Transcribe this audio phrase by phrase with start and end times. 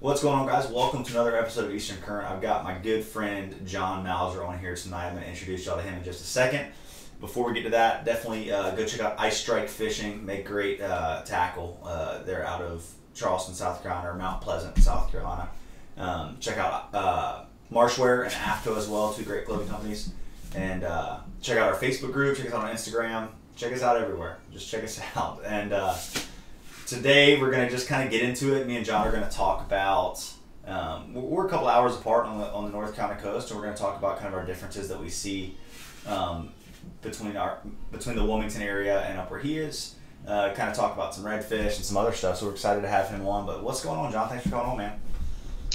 [0.00, 0.66] What's going on, guys?
[0.66, 2.26] Welcome to another episode of Eastern Current.
[2.26, 5.08] I've got my good friend John Mauser on here tonight.
[5.08, 6.72] I'm going to introduce y'all to him in just a second.
[7.20, 10.24] Before we get to that, definitely uh, go check out Eye Strike Fishing.
[10.24, 11.78] Make great uh, tackle.
[11.84, 15.50] Uh, they're out of Charleston, South Carolina, or Mount Pleasant, South Carolina.
[15.98, 20.12] Um, check out uh, Marshwear and AFTCO as well, two great clothing companies.
[20.54, 22.38] And uh, check out our Facebook group.
[22.38, 23.28] Check us out on Instagram.
[23.54, 24.38] Check us out everywhere.
[24.50, 25.42] Just check us out.
[25.44, 25.94] And uh,
[26.90, 28.66] today we're going to just kind of get into it.
[28.66, 30.28] Me and John are going to talk about.
[30.66, 33.64] Um, we're a couple hours apart on the on the North Carolina coast, and we're
[33.64, 35.56] going to talk about kind of our differences that we see
[36.06, 36.50] um,
[37.00, 37.58] between our
[37.92, 39.94] between the Wilmington area and up where he is.
[40.26, 42.38] Uh, kind of talk about some redfish and some other stuff.
[42.38, 43.46] So we're excited to have him on.
[43.46, 44.28] But what's going on, John?
[44.28, 45.00] Thanks for coming on, man.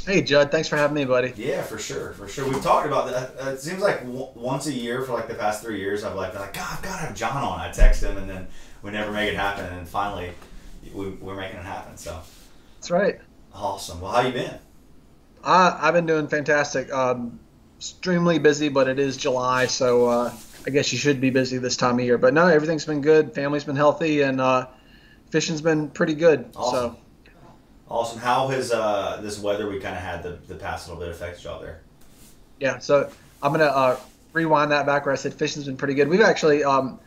[0.05, 0.52] Hey, Judd.
[0.52, 1.34] Thanks for having me, buddy.
[1.36, 2.47] Yeah, for sure, for sure.
[2.47, 3.47] We've talked about that.
[3.47, 6.16] Uh, it seems like w- once a year for like the past three years, I've
[6.16, 7.59] like been like, God, I've got to have John on.
[7.59, 8.47] I text him, and then
[8.84, 9.66] we never make it happen.
[9.66, 10.31] And then finally,
[10.94, 11.98] we, we're making it happen.
[11.98, 12.20] So
[12.75, 13.20] That's right.
[13.53, 14.02] awesome.
[14.02, 14.57] Well, how you been?
[15.44, 16.91] I, I've been doing fantastic.
[16.91, 17.39] Um,
[17.78, 20.33] extremely busy, but it is July, so uh,
[20.66, 22.17] I guess you should be busy this time of year.
[22.17, 23.33] But no, everything's been good.
[23.36, 24.67] Family's been healthy, and uh,
[25.30, 26.50] fishing's been pretty good.
[26.56, 26.95] Awesome.
[26.95, 27.00] So
[27.88, 28.19] Awesome.
[28.19, 31.45] How has uh, this weather we kind of had the, the past little bit affected
[31.47, 31.81] out there?
[32.59, 33.11] yeah, so
[33.44, 34.00] I'm gonna uh,
[34.33, 36.08] rewind that back where I said fishing's been pretty good.
[36.08, 37.00] We've actually um,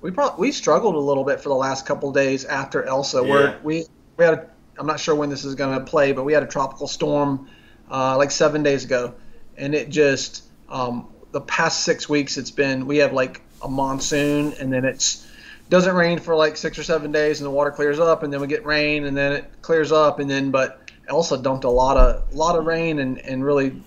[0.00, 3.22] we probably we struggled a little bit for the last couple days after Elsa.
[3.22, 3.30] Yeah.
[3.30, 3.84] Where we
[4.16, 6.46] we had a, I'm not sure when this is gonna play, but we had a
[6.46, 7.48] tropical storm
[7.90, 9.14] uh, like seven days ago,
[9.56, 14.52] and it just um, the past six weeks it's been we have like a monsoon
[14.54, 15.26] and then it's
[15.68, 18.40] doesn't rain for like six or seven days and the water clears up and then
[18.40, 21.96] we get rain and then it clears up and then but Elsa dumped a lot
[21.96, 23.82] of lot of rain and, and really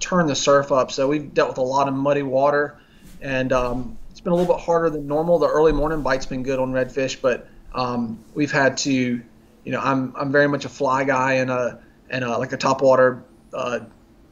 [0.00, 2.78] turned the surf up so we've dealt with a lot of muddy water
[3.22, 6.42] and um, it's been a little bit harder than normal the early morning bite's been
[6.42, 10.68] good on redfish but um, we've had to you know I'm I'm very much a
[10.68, 13.22] fly guy and a and a, like a topwater
[13.54, 13.80] uh,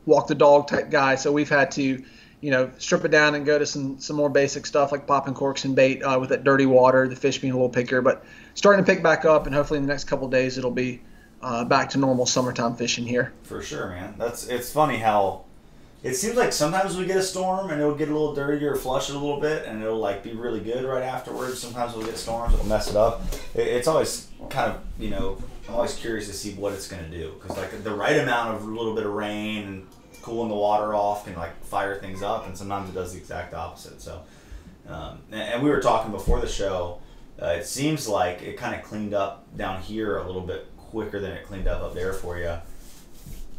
[0.05, 2.05] walk the dog type guy so we've had to
[2.41, 5.35] you know, strip it down and go to some some more basic stuff like popping
[5.35, 7.09] corks and bait uh, with that dirty water.
[7.09, 8.25] The fish being a little pickier, but
[8.55, 11.03] starting to pick back up, and hopefully in the next couple days it'll be
[11.43, 13.33] uh, back to normal summertime fishing here.
[13.43, 14.15] For sure, man.
[14.19, 15.47] That's it's funny how
[16.03, 18.77] it seems like sometimes we get a storm and it'll get a little dirty or
[18.77, 21.59] flush it a little bit and it'll like be really good right afterwards.
[21.59, 23.23] Sometimes we'll get storms that'll mess it up.
[23.55, 27.09] It, it's always kind of you know I'm always curious to see what it's gonna
[27.09, 29.87] do because like the right amount of a little bit of rain and
[30.23, 33.53] cooling the water off can like fire things up and sometimes it does the exact
[33.53, 34.01] opposite.
[34.01, 34.23] So
[34.89, 37.01] um, and, and we were talking before the show.
[37.41, 41.21] Uh, it seems like it kind of cleaned up down here a little bit quicker
[41.21, 42.57] than it cleaned up up there for you.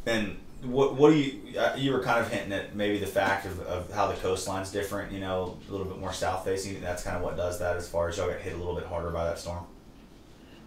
[0.06, 3.46] And what what do you uh, you were kind of hinting at maybe the fact
[3.46, 6.80] of, of how the coastline's different, you know, a little bit more south facing.
[6.82, 8.86] That's kind of what does that as far as y'all get hit a little bit
[8.86, 9.66] harder by that storm.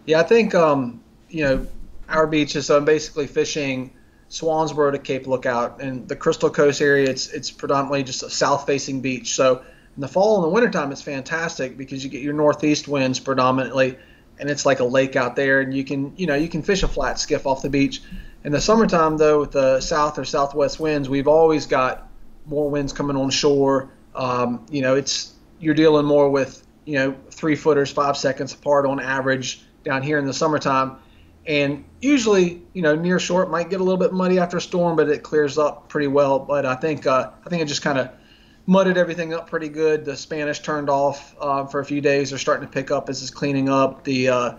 [0.05, 1.67] Yeah, I think um, you know
[2.09, 2.67] our beaches.
[2.67, 3.93] So I'm basically fishing
[4.29, 7.09] Swansboro to Cape Lookout, and the Crystal Coast area.
[7.09, 9.35] It's it's predominantly just a south-facing beach.
[9.35, 9.61] So
[9.95, 13.95] in the fall and the wintertime, it's fantastic because you get your northeast winds predominantly,
[14.39, 16.81] and it's like a lake out there, and you can you know you can fish
[16.81, 18.01] a flat skiff off the beach.
[18.43, 22.09] In the summertime, though, with the south or southwest winds, we've always got
[22.45, 23.89] more winds coming on shore.
[24.15, 28.85] Um, you know, it's you're dealing more with you know three footers, five seconds apart
[28.85, 30.97] on average down here in the summertime.
[31.45, 34.61] And usually, you know, near shore it might get a little bit muddy after a
[34.61, 36.39] storm, but it clears up pretty well.
[36.39, 38.09] But I think uh, I think it just kind of
[38.65, 40.03] mudded everything up pretty good.
[40.03, 42.29] The Spanish turned off uh, for a few days.
[42.29, 44.03] They're starting to pick up as it's cleaning up.
[44.03, 44.55] The uh,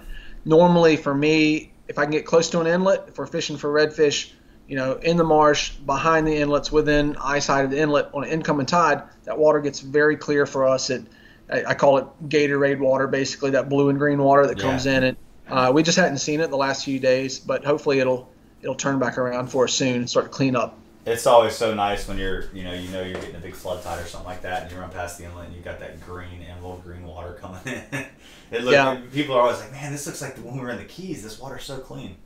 [0.46, 3.72] normally for me, if I can get close to an inlet, if we're fishing for
[3.72, 4.32] redfish,
[4.66, 8.30] you know, in the marsh, behind the inlets, within eyesight of the inlet on an
[8.30, 10.90] incoming tide, that water gets very clear for us.
[10.90, 11.04] It
[11.50, 14.62] I, I call it Gatorade water, basically that blue and green water that Yeah.
[14.62, 15.04] comes in.
[15.04, 15.16] And
[15.48, 18.30] uh, we just hadn't seen it the last few days, but hopefully it'll
[18.62, 20.78] it'll turn back around for us soon and start to clean up.
[21.06, 23.82] It's always so nice when you're you know you know you're getting a big flood
[23.82, 26.00] tide or something like that, and you run past the inlet and you've got that
[26.00, 27.82] green emerald green water coming in.
[28.50, 29.00] it looks, Yeah.
[29.12, 31.22] People are always like, man, this looks like the when we were in the Keys.
[31.22, 32.16] This water's so clean.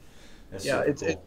[0.52, 1.08] It's Yeah, it's- cool.
[1.08, 1.20] it-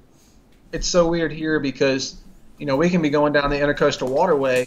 [0.73, 2.15] it's so weird here because
[2.57, 4.65] you know we can be going down the intercoastal waterway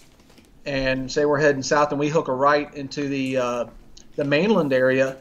[0.66, 3.64] and say we're heading south and we hook a right into the uh,
[4.16, 5.16] the mainland area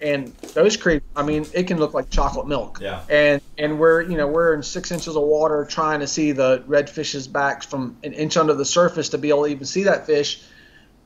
[0.00, 3.02] and those creeks i mean it can look like chocolate milk yeah.
[3.08, 6.62] and and we're you know we're in six inches of water trying to see the
[6.68, 10.06] redfish's backs from an inch under the surface to be able to even see that
[10.06, 10.42] fish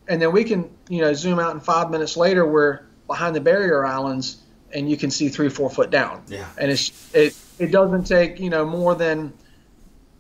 [0.09, 3.41] and then we can you know zoom out and five minutes later we're behind the
[3.41, 4.39] barrier islands
[4.73, 6.47] and you can see three four foot down Yeah.
[6.59, 9.33] and it's it it doesn't take you know more than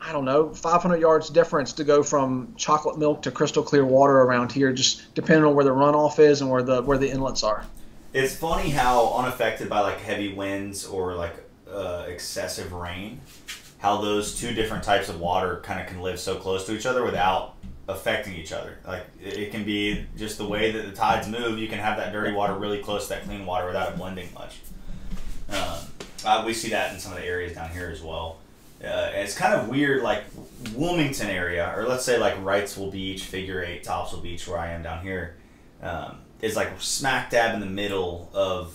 [0.04, 4.18] I don't know 500 yards difference to go from chocolate milk to crystal clear water
[4.22, 7.44] around here, just depending on where the runoff is and where the where the inlets
[7.44, 7.64] are.
[8.12, 11.34] It's funny how unaffected by like heavy winds or like
[11.70, 13.20] uh, excessive rain,
[13.78, 16.84] how those two different types of water kind of can live so close to each
[16.84, 17.54] other without
[17.88, 18.78] affecting each other.
[18.86, 21.58] Like it can be just the way that the tides move.
[21.58, 24.28] You can have that dirty water really close to that clean water without it blending
[24.34, 24.60] much.
[25.48, 25.78] Um,
[26.24, 28.38] uh, we see that in some of the areas down here as well.
[28.84, 30.24] Uh, it's kind of weird, like
[30.74, 34.82] Wilmington area, or let's say like Wrightsville Beach, Figure Eight, Topsail Beach, where I am
[34.82, 35.36] down here,
[35.82, 38.74] um, is like smack dab in the middle of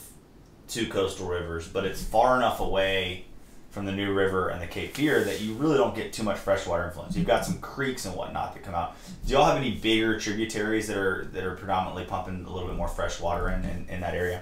[0.68, 3.26] two coastal rivers, but it's far enough away
[3.70, 6.38] from the New River and the Cape Fear that you really don't get too much
[6.38, 7.16] freshwater influence.
[7.16, 8.96] You've got some creeks and whatnot that come out.
[9.26, 12.78] Do y'all have any bigger tributaries that are that are predominantly pumping a little bit
[12.78, 14.42] more fresh water in, in, in that area?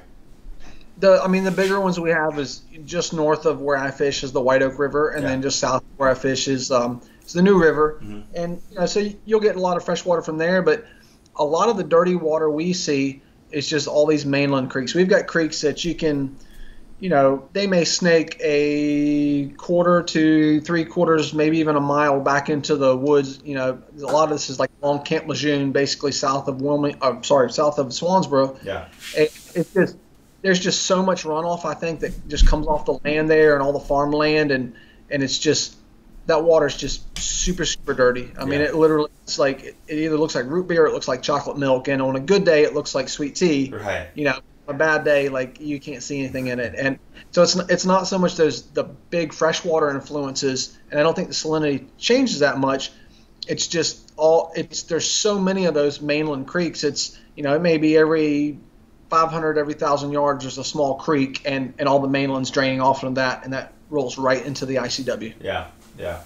[0.99, 4.23] The I mean the bigger ones we have is just north of where I fish
[4.23, 5.29] is the White Oak River, and Yeah.
[5.29, 8.23] then just south of where I fish is um, is the New River, Mhm.
[8.35, 10.61] and you know, so you'll get a lot of fresh water from there.
[10.61, 10.85] But
[11.37, 13.21] a lot of the dirty water we see
[13.51, 14.93] is just all these mainland creeks.
[14.93, 16.35] We've got creeks that you can,
[16.99, 22.49] you know, they may snake a quarter to three quarters, maybe even a mile back
[22.49, 23.39] into the woods.
[23.43, 26.97] You know, a lot of this is like along Camp Lejeune, basically south of Wilming.
[27.01, 28.87] Uh, sorry, south of Swansboro Yeah.
[29.15, 29.97] it, it's just
[30.41, 33.63] there's just so much runoff I think that just comes off the land there and
[33.63, 34.75] all the farmland and
[35.09, 35.75] and it's just
[36.27, 38.31] that water's just super super dirty.
[38.37, 40.93] I mean it literally it's like it, it either looks like root beer or it
[40.93, 43.71] looks like chocolate milk and on a good day it looks like sweet tea.
[43.73, 44.07] Right.
[44.15, 46.97] You know, a bad day like you can't see anything in it and
[47.31, 51.27] so it's it's not so much those the big freshwater influences and I don't think
[51.27, 52.91] the salinity changes that much.
[53.47, 56.83] It's just all it's there's so many of those mainland creeks.
[56.83, 58.57] It's you know it may be every
[59.09, 62.99] 500 every thousand yards there's a small creek and and all the mainland's draining off
[62.99, 65.33] from that and that rolls right into the ICW.
[65.41, 65.67] Yeah,
[65.97, 66.21] yeah.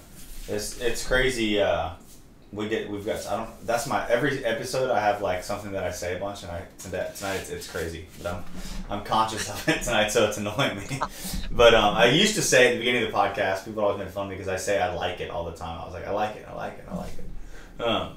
[0.48, 1.60] It's it's crazy.
[1.60, 1.90] Uh,
[2.52, 3.66] we get we've got I don't.
[3.66, 4.90] That's my every episode.
[4.90, 7.70] I have like something that I say a bunch, and I tonight, tonight it's, it's
[7.70, 8.44] crazy, but I'm
[8.88, 11.00] I'm conscious of it tonight, so it's annoying me.
[11.52, 14.08] But um, I used to say at the beginning of the podcast, people always made
[14.10, 15.80] fun of me because I say I like it all the time.
[15.80, 17.82] I was like, I like it, I like it, I like it.
[17.82, 18.16] Um,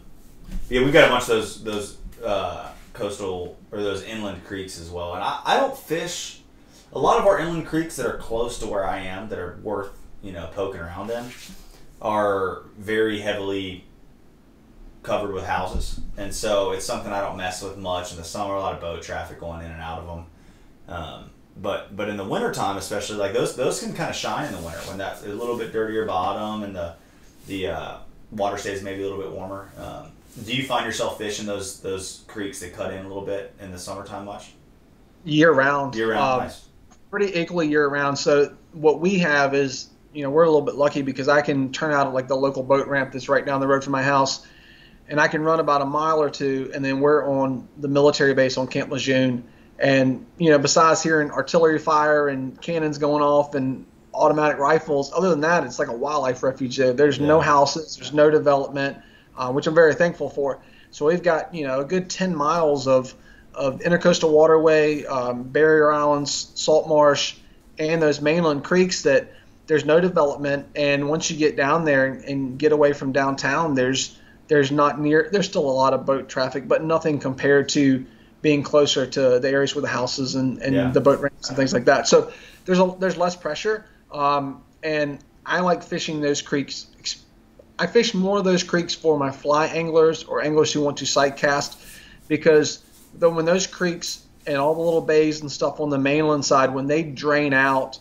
[0.69, 4.89] yeah, we've got a bunch of those those uh, coastal or those inland creeks as
[4.89, 6.41] well, and I, I don't fish.
[6.93, 9.59] A lot of our inland creeks that are close to where I am that are
[9.63, 9.89] worth
[10.21, 11.25] you know poking around in
[12.01, 13.85] are very heavily
[15.01, 18.11] covered with houses, and so it's something I don't mess with much.
[18.11, 20.25] In the summer, a lot of boat traffic going in and out of them.
[20.95, 24.53] Um, but but in the wintertime, especially like those those can kind of shine in
[24.53, 26.93] the winter when that's a little bit dirtier bottom and the
[27.47, 27.97] the uh,
[28.31, 29.69] water stays maybe a little bit warmer.
[29.77, 30.11] Um,
[30.45, 33.71] do you find yourself fishing those those creeks that cut in a little bit in
[33.71, 34.53] the summertime much?
[35.25, 35.95] Year round.
[35.95, 36.65] Year round, Um, nice.
[37.13, 38.17] Pretty equally year round.
[38.17, 41.71] So what we have is, you know, we're a little bit lucky because I can
[41.71, 44.01] turn out at like the local boat ramp that's right down the road from my
[44.01, 44.43] house,
[45.07, 48.33] and I can run about a mile or two, and then we're on the military
[48.33, 49.43] base on Camp Lejeune.
[49.77, 55.29] And you know, besides hearing artillery fire and cannons going off and automatic rifles, other
[55.29, 56.93] than that, it's like a wildlife refuge there.
[56.93, 58.97] There's no houses, there's no development,
[59.37, 60.63] uh, which I'm very thankful for.
[60.89, 63.13] So we've got you know a good 10 miles of
[63.55, 67.35] of intercoastal waterway, um, barrier islands, salt marsh,
[67.77, 69.31] and those mainland creeks that
[69.67, 70.67] there's no development.
[70.75, 74.17] And once you get down there and, and get away from downtown, there's
[74.47, 78.05] there's not near there's still a lot of boat traffic, but nothing compared to
[78.41, 80.91] being closer to the areas where the houses and, and Yeah.
[80.91, 82.07] the boat ramps and things like that.
[82.09, 82.31] So
[82.65, 86.87] there's a, there's less pressure, um, and I like fishing those creeks.
[87.79, 91.05] I fish more of those creeks for my fly anglers or anglers who want to
[91.05, 91.79] sight cast
[92.27, 92.83] because
[93.17, 96.73] though when those creeks and all the little bays and stuff on the mainland side
[96.73, 97.99] when they drain out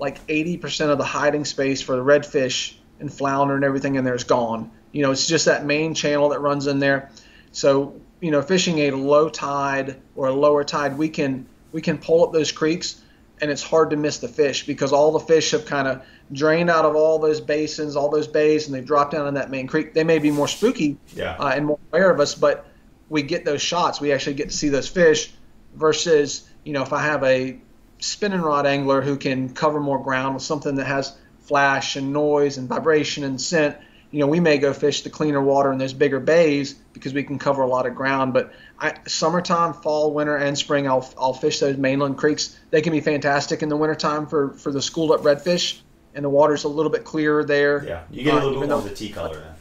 [0.00, 4.14] like 80% of the hiding space for the redfish and flounder and everything in there
[4.14, 4.70] is gone.
[4.92, 7.10] You know it's just that main channel that runs in there.
[7.52, 11.98] So you know fishing a low tide or a lower tide we can we can
[11.98, 13.00] pull up those creeks
[13.40, 16.02] and it's hard to miss the fish because all the fish have kind of
[16.32, 19.50] drained out of all those basins all those bays and they've dropped down in that
[19.50, 19.92] main creek.
[19.94, 21.36] They may be more spooky Yeah.
[21.38, 22.66] uh, and more aware of us, but
[23.08, 24.00] we get those shots.
[24.00, 25.32] We actually get to see those fish
[25.74, 27.58] versus, you know, if I have a
[27.98, 32.58] spinning rod angler who can cover more ground with something that has flash and noise
[32.58, 33.76] and vibration and scent,
[34.10, 37.24] you know, we may go fish the cleaner water in those bigger bays because we
[37.24, 38.32] can cover a lot of ground.
[38.32, 42.56] But I, summertime, fall, winter, and spring, I'll, I'll fish those mainland creeks.
[42.70, 45.80] They can be fantastic in the wintertime for, for the schooled up redfish,
[46.14, 47.84] and the water's a little bit clearer there.
[47.84, 48.02] Yeah.
[48.10, 49.54] You get a Uh, little bit more though- of the tea color then.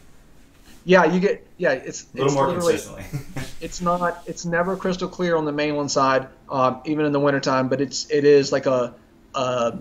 [0.85, 1.71] Yeah, you get yeah.
[1.71, 3.03] It's A little it's more consistently.
[3.61, 7.69] it's not it's never crystal clear on the mainland side um, even in the wintertime
[7.69, 8.93] but it's it is like a
[9.35, 9.77] a,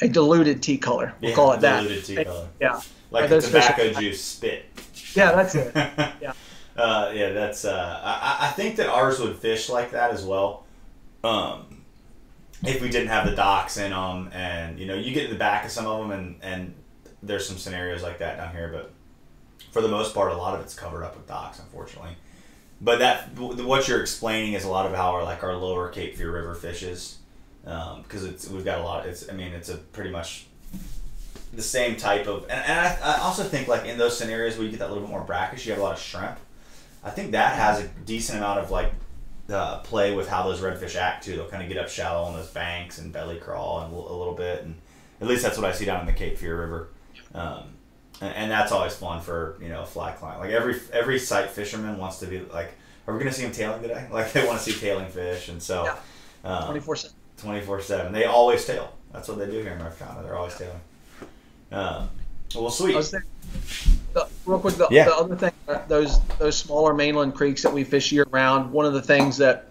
[0.00, 2.48] a diluted tea color we'll Yeah, call it that diluted tea color.
[2.60, 2.80] yeah
[3.10, 4.64] like Are the those fish- tobacco juice spit.
[5.14, 5.74] yeah that's it
[6.22, 6.32] Yeah.
[6.76, 7.64] Uh, yeah, that's.
[7.64, 10.64] Uh, I, I think that ours would fish like that as well.
[11.24, 11.82] Um,
[12.66, 15.38] if we didn't have the docks in them, and you know, you get to the
[15.38, 16.74] back of some of them, and and
[17.22, 18.92] there's some scenarios like that down here, but
[19.76, 22.16] for the most part, a lot of it's covered up with docks, unfortunately.
[22.80, 26.16] But that what you're explaining is a lot of how our like our lower Cape
[26.16, 27.18] Fear River fishes,
[27.62, 29.04] because um, it's we've got a lot.
[29.04, 30.46] It's I mean it's a pretty much
[31.52, 34.64] the same type of, and, and I, I also think like in those scenarios where
[34.64, 36.38] you get that little bit more brackish, you have a lot of shrimp.
[37.04, 38.94] I think that has a decent amount of like
[39.50, 41.36] uh, play with how those redfish act too.
[41.36, 44.34] They'll kind of get up shallow on those banks and belly crawl and a little
[44.34, 44.76] bit, and
[45.20, 46.88] at least that's what I see down in the Cape Fear River.
[47.34, 47.75] Um,
[48.20, 50.40] and, and, that's always fun for you know a fly client.
[50.40, 52.72] Like every every sight fisherman wants to be like,
[53.06, 54.06] are we going to see them tailing today?
[54.12, 55.94] Like they want to see tailing fish, and so
[56.42, 57.16] twenty four seven.
[57.38, 58.12] Twenty four seven.
[58.12, 58.92] They always tail.
[59.12, 60.22] That's what they do here in North Carolina.
[60.26, 60.80] They're always tailing.
[61.72, 62.08] Um,
[62.54, 62.94] well, sweet.
[64.12, 65.04] The, real quick, the, yeah.
[65.04, 68.72] the other thing, uh, those those smaller mainland creeks that we fish year round.
[68.72, 69.68] One of the things that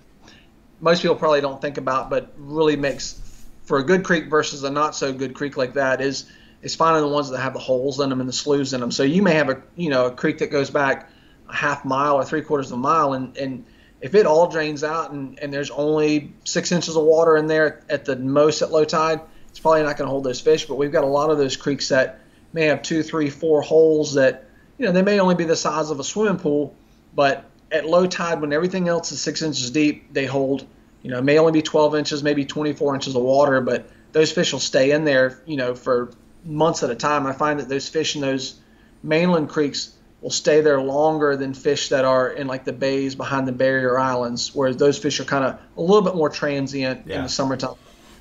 [0.82, 3.22] most people probably don't think about, but really makes
[3.64, 6.30] for a good creek versus a not so good creek like that is
[6.66, 8.92] is finding the ones that have the holes in them and the sloughs in them.
[8.92, 11.10] So you may have a you know a creek that goes back
[11.48, 13.66] a half mile or three quarters of a mile, and and
[14.02, 17.84] if it all drains out and, and there's only six inches of water in there
[17.88, 20.66] at the most at low tide, it's probably not going to hold those fish.
[20.66, 22.20] But we've got a lot of those creeks that
[22.52, 25.92] may have two, three, four holes that you know they may only be the size
[25.92, 26.76] of a swimming pool,
[27.14, 30.66] but at low tide when everything else is six inches deep, they hold
[31.04, 34.32] you know, it may only be 12 inches, maybe 24 inches of water, but those
[34.32, 36.10] fish will stay in there, you know, for
[36.46, 37.26] months at a time.
[37.26, 38.56] I find that those fish in those
[39.04, 43.48] mainland creeks will stay there longer than fish that are in like the bays behind
[43.48, 47.18] the barrier islands, whereas those fish are kind of a little bit more transient yeah.
[47.18, 47.76] in the summertime.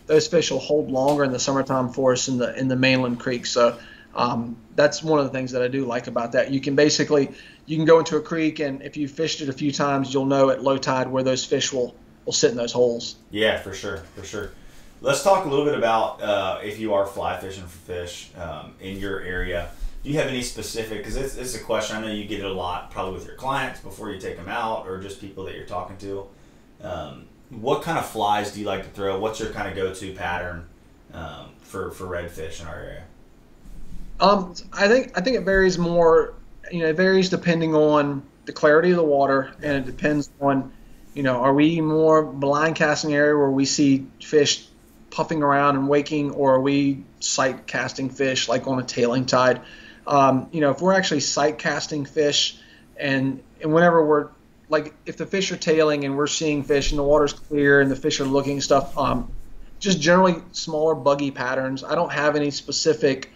[0.07, 3.21] Those fish will hold longer in the summertime for us in the in the mainland
[3.21, 3.51] creeks.
[3.51, 3.79] So
[4.15, 6.51] um, that's one of the things that I do like about that.
[6.51, 7.31] You can basically
[7.67, 10.27] you can go into a creek and if you fished it a few times, you'll
[10.27, 13.17] know at low tide where those fish will will sit in those holes.
[13.31, 14.51] Yeah, for sure, for sure.
[15.05, 18.73] Let's talk a little bit about uh, if you are fly fishing for fish um,
[18.81, 19.69] in your area.
[20.03, 20.97] Do you have any specific?
[20.97, 23.35] Because it's, it's a question I know you get it a lot, probably with your
[23.35, 26.27] clients before you take them out, or just people that you're talking to.
[26.83, 29.21] Um, what kind of flies do you like to throw?
[29.21, 30.67] What's your kind of go-to pattern
[31.13, 33.05] um, for for redfish in our area?
[34.21, 36.33] Um, I think I think it varies more.
[36.73, 40.73] You know, it varies depending on the clarity of the water, and it depends on
[41.13, 44.67] you know, are we more blind casting area where we see fish
[45.15, 49.61] puffing around and waking, or are we sight casting fish like on a tailing tide?
[50.09, 52.59] Um, you know, if we're actually sight casting fish,
[52.99, 54.29] and and whenever we're
[54.69, 57.91] like if the fish are tailing and we're seeing fish and the water's clear and
[57.91, 59.31] the fish are looking stuff, um,
[59.79, 61.85] just generally smaller buggy patterns.
[61.85, 63.31] I don't have any specific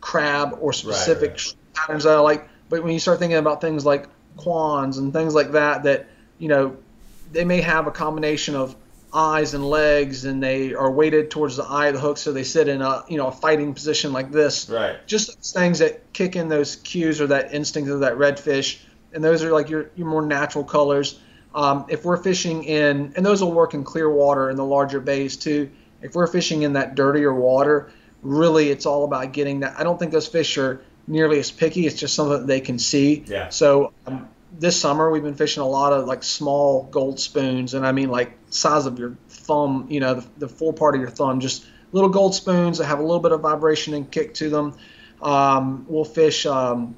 [0.00, 1.54] crab or specific right, right.
[1.72, 2.48] patterns that I like.
[2.68, 4.08] But when you start thinking about things like
[4.38, 6.08] Kwans and things like that, that
[6.40, 6.76] you know
[7.30, 8.74] they may have a combination of
[9.16, 12.44] eyes and legs and they are weighted towards the eye of the hook so they
[12.44, 14.68] sit in a you know a fighting position like this.
[14.68, 15.04] Right.
[15.06, 18.78] Just things that kick in those cues or that instinct of that redfish
[19.12, 21.18] and those are like your, your more natural colors.
[21.54, 25.00] Um, if we're fishing in and those will work in clear water in the larger
[25.00, 25.70] bays too.
[26.02, 27.90] If we're fishing in that dirtier water
[28.22, 29.78] really it's all about getting that.
[29.78, 31.86] I don't think those fish are nearly as picky.
[31.86, 33.24] It's just something that they can see.
[33.26, 33.48] Yeah.
[33.48, 37.86] So um, this summer we've been fishing a lot of like small gold spoons, and
[37.86, 41.10] I mean like size of your thumb, you know, the, the full part of your
[41.10, 44.50] thumb, just little gold spoons that have a little bit of vibration and kick to
[44.50, 44.74] them.
[45.22, 46.94] Um, we'll fish um,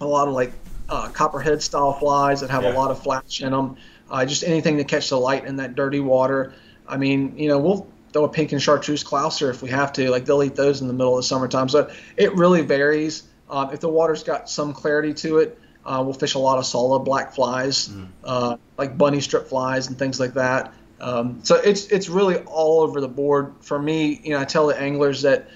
[0.00, 0.52] a lot of like
[0.88, 2.72] uh, copperhead style flies that have yeah.
[2.72, 3.76] a lot of flash in them.
[4.10, 6.52] Uh, just anything to catch the light in that dirty water.
[6.86, 10.10] I mean, you know, we'll throw a pink and chartreuse clouser if we have to.
[10.10, 11.68] Like they'll eat those in the middle of the summertime.
[11.68, 13.24] So it really varies.
[13.48, 16.64] Um, if the water's got some clarity to it, uh, we'll fish a lot of
[16.64, 18.06] solid black flies, mm.
[18.24, 20.72] uh, like bunny strip flies and things like that.
[21.00, 23.54] Um, so it's it's really all over the board.
[23.60, 25.48] For me, you know, I tell the anglers that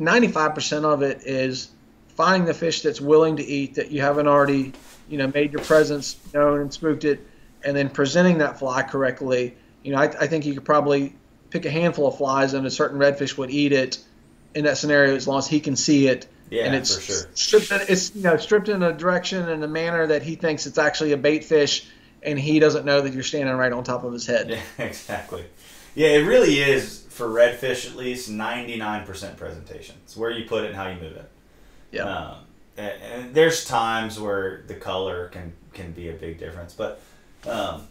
[0.00, 1.70] 95% of it is
[2.08, 4.72] finding the fish that's willing to eat that you haven't already,
[5.08, 7.26] you know, made your presence known and spooked it,
[7.64, 9.54] and then presenting that fly correctly.
[9.82, 11.14] You know, I, I think you could probably
[11.50, 13.98] pick a handful of flies and a certain redfish would eat it
[14.54, 17.30] in that scenario as long as he can see it yeah, and it's for sure.
[17.34, 17.70] stripped.
[17.72, 20.78] In, it's you know stripped in a direction and a manner that he thinks it's
[20.78, 21.86] actually a bait fish,
[22.24, 24.50] and he doesn't know that you're standing right on top of his head.
[24.50, 25.44] Yeah, exactly.
[25.94, 29.96] Yeah, it really is for redfish at least 99% presentation.
[30.04, 31.30] It's where you put it and how you move it.
[31.92, 32.02] Yeah.
[32.02, 32.36] Um,
[32.76, 37.00] and, and, there's times where the color can can be a big difference, but
[37.46, 37.86] um,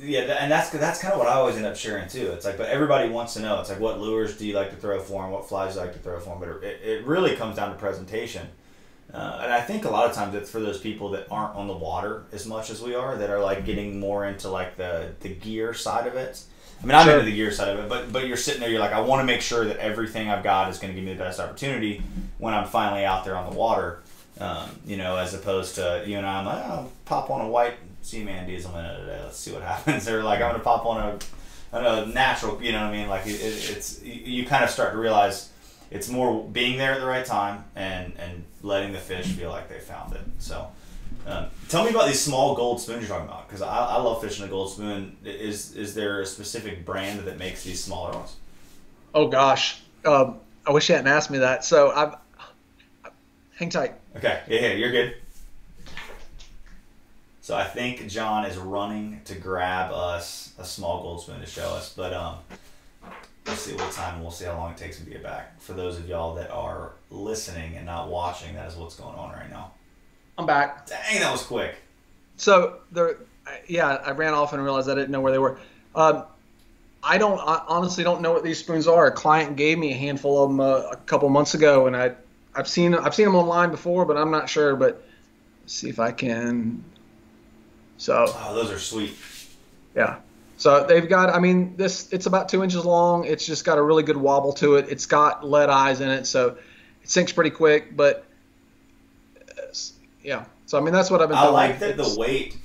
[0.00, 2.32] yeah, and that's that's kind of what I always end up sharing too.
[2.32, 3.60] It's like, but everybody wants to know.
[3.60, 5.86] It's like, what lures do you like to throw for, and what flies do you
[5.86, 6.36] like to throw for?
[6.40, 8.48] But it, it really comes down to presentation.
[9.12, 11.66] Uh, and I think a lot of times it's for those people that aren't on
[11.66, 15.12] the water as much as we are, that are like getting more into like the
[15.20, 16.42] the gear side of it.
[16.82, 17.14] I mean, I'm Sure.
[17.18, 19.20] into the gear side of it, but but you're sitting there, you're like, I want
[19.20, 22.02] to make sure that everything I've got is going to give me the best opportunity
[22.38, 24.00] when I'm finally out there on the water.
[24.40, 27.42] Um, you know, as opposed to you and I, I'm like, oh, I'll pop on
[27.42, 29.20] a white Z-Man DieZel Minnow today.
[29.22, 30.08] Let's see what happens.
[30.08, 31.20] Or like, I'm going to pop on
[31.72, 32.60] a, a natural.
[32.62, 33.08] You know what I mean?
[33.10, 35.50] Like, it, it, it's you kind of start to realize
[35.92, 39.68] it's more being there at the right time and and letting the fish feel like
[39.68, 40.22] they found it.
[40.38, 40.68] So.
[41.24, 44.20] Um, tell me about these small gold spoons you're talking about because I, I love
[44.20, 45.16] fishing a gold spoon.
[45.24, 48.34] Is is there a specific brand that makes these smaller ones?
[49.14, 51.64] Oh gosh, um, I wish you hadn't asked me that.
[51.64, 52.16] So I've
[53.54, 53.94] hang tight.
[54.16, 55.14] Okay, yeah, yeah, you're good.
[57.40, 61.70] So I think John is running to grab us a small gold spoon to show
[61.70, 62.36] us, but um,
[63.46, 64.14] we'll see what time.
[64.14, 65.60] and We'll see how long it takes him to get back.
[65.60, 69.30] For those of y'all that are listening and not watching, that is what's going on
[69.32, 69.72] right now.
[70.38, 70.86] I'm back.
[70.86, 71.74] Dang, that was quick.
[72.36, 73.18] So there,
[73.68, 75.58] yeah, I ran off and realized I didn't know where they were.
[75.94, 76.24] Um,
[77.04, 79.06] I don't I honestly don't know what these spoons are.
[79.06, 82.12] A client gave me a handful of them uh, a couple months ago, and I
[82.54, 84.76] I've seen I've seen them online before, but I'm not sure.
[84.76, 85.04] But
[85.62, 86.82] let's see if I can.
[87.98, 89.14] So Oh, those are sweet.
[89.96, 90.16] yeah,
[90.62, 91.30] so they've got.
[91.30, 93.24] I mean, this it's about two inches long.
[93.24, 94.86] It's just got a really good wobble to it.
[94.88, 96.56] It's got lead eyes in it, so
[97.02, 97.96] it sinks pretty quick.
[97.96, 98.24] But
[99.58, 99.62] uh,
[100.22, 101.36] yeah, so I mean that's what I've been.
[101.38, 101.96] I like them.
[101.96, 102.56] that the weight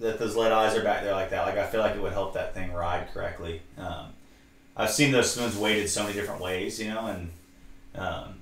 [0.00, 1.46] that those lead eyes are back there like that.
[1.46, 3.62] Like I feel like it would help that thing ride correctly.
[3.78, 4.08] Um,
[4.76, 7.30] I've seen those spoons weighted so many different ways, you know, and
[7.94, 8.34] um,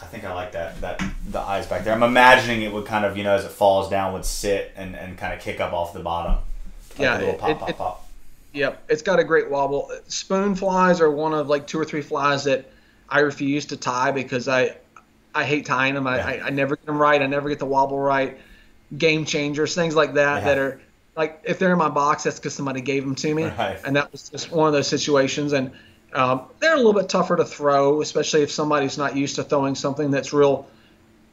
[0.00, 1.92] I think I like that that the eyes back there.
[1.92, 4.94] I'm imagining it would kind of you know as it falls down would sit and,
[4.94, 6.36] and kind of kick up off the bottom.
[6.90, 8.06] Like Yeah, a little it- pop it- pop it- pop.
[8.52, 9.90] Yep, it's got a great wobble.
[10.08, 12.70] Spoon flies are one of like two or three flies that
[13.08, 14.76] I refuse to tie because I
[15.34, 16.06] I hate tying them.
[16.06, 16.26] I, Yeah.
[16.44, 17.20] I, I never get them right.
[17.22, 18.38] I never get the wobble right.
[18.96, 20.44] Game changers, things like that Yeah.
[20.46, 20.80] that are
[21.16, 23.78] like if they're in my box, that's because somebody gave them to me, Right.
[23.84, 25.52] and that was just one of those situations.
[25.52, 25.70] And
[26.12, 29.76] um, they're a little bit tougher to throw, especially if somebody's not used to throwing
[29.76, 30.66] something that's real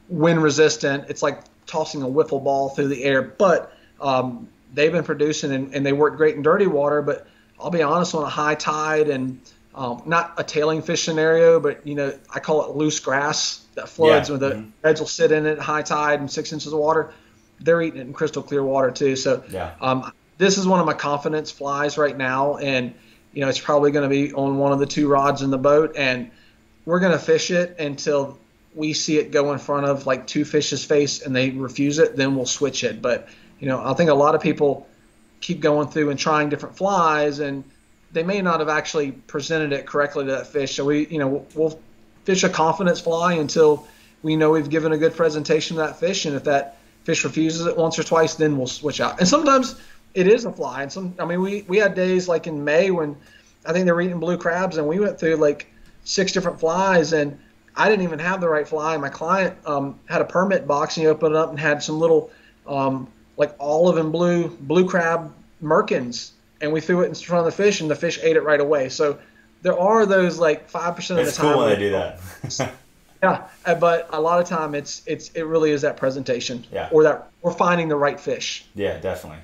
[0.08, 1.06] wind resistant.
[1.08, 5.74] It's like tossing a wiffle ball through the air, but um, they've been producing and,
[5.74, 7.02] and they work great in dirty water.
[7.02, 7.26] But
[7.60, 9.40] I'll be honest, on a high tide and
[9.74, 13.88] um, not a tailing fish scenario, but you know I call it loose grass that
[13.88, 14.36] floods Yeah.
[14.36, 14.72] where the Mhm.
[14.82, 17.12] beds will sit in it at high tide and six inches of water.
[17.60, 19.14] They're eating it in crystal clear water too.
[19.16, 19.70] So Yeah.
[19.80, 22.94] um, this is one of my confidence flies right now, and
[23.32, 25.58] you know it's probably going to be on one of the two rods in the
[25.58, 26.30] boat, and
[26.84, 28.38] we're going to fish it until
[28.74, 32.16] we see it go in front of like two fish's face and they refuse it.
[32.16, 33.02] Then we'll switch it.
[33.02, 33.28] But
[33.60, 34.86] you know I think a lot of people
[35.40, 37.64] keep going through and trying different flies, and
[38.12, 40.76] they may not have actually presented it correctly to that fish.
[40.76, 41.78] So we you know we'll,
[42.28, 43.86] fish a confidence fly until
[44.22, 47.64] we know we've given a good presentation to that fish, and if that fish refuses
[47.64, 49.18] it once or twice, then we'll switch out.
[49.18, 49.80] And sometimes
[50.12, 50.82] it is a fly.
[50.82, 53.16] And some, I mean, we we had days like in May when
[53.64, 55.72] I think they were eating blue crabs, and we went through like
[56.04, 57.38] six different flies, and
[57.74, 58.94] I didn't even have the right fly.
[58.98, 61.98] My client um, had a permit box, and he opened it up and had some
[61.98, 62.30] little
[62.66, 63.08] um,
[63.38, 67.56] like olive and blue blue crab merkins, and we threw it in front of the
[67.62, 68.90] fish, and the fish ate it right away.
[68.90, 69.18] So
[69.62, 71.52] there are those like five percent of the It's time.
[71.54, 72.20] cool when they do that.
[73.22, 76.88] yeah, uh, but a lot of time it's it's it really is that presentation, Yeah.
[76.92, 78.66] or that or finding the right fish.
[78.74, 79.38] Yeah, definitely.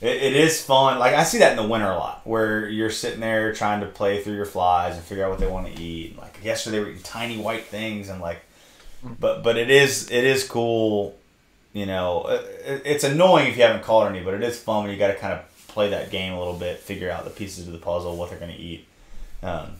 [0.00, 0.98] It, it is fun.
[1.00, 3.86] Like I see that in the winter a lot, where you're sitting there trying to
[3.86, 6.16] play through your flies and figure out what they want to eat.
[6.16, 8.38] Like yesterday, they were eating tiny white things, and like,
[9.02, 11.16] but but it is it is cool.
[11.72, 14.92] You know, it, it's annoying if you haven't caught any, but it is fun when
[14.92, 17.66] you got to kind of play that game a little bit, figure out the pieces
[17.66, 18.86] of the puzzle, what they're going to eat.
[19.42, 19.72] Um,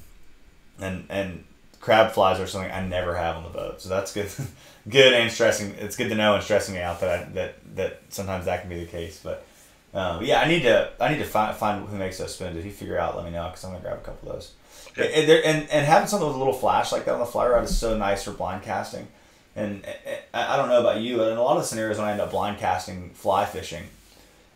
[0.81, 1.45] and and
[1.81, 4.31] crab flies are something I never have on the boat, so that's good.
[4.89, 5.75] good and stressing.
[5.79, 8.71] It's good to know and stressing me out that I, that that sometimes that can
[8.71, 9.21] be the case.
[9.23, 9.47] But
[9.95, 12.57] um, yeah, I need to I need to find find who makes those spoons.
[12.57, 14.53] If you figure out, let me know because I'm gonna grab a couple of those.
[14.93, 15.23] Okay.
[15.23, 17.65] And, and and having something with a little flash like that on the fly rod
[17.65, 19.09] is so nice for blind casting.
[19.57, 22.07] And uh, I I don't know about you, but in a lot of scenarios when
[22.07, 23.85] I end up blind casting fly fishing,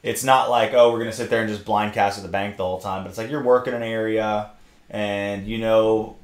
[0.02, 2.56] it's not like oh we're gonna sit there and just blind cast at the bank
[2.56, 3.02] the whole time.
[3.02, 4.50] But it's like you're working an area,
[4.90, 6.16] and you know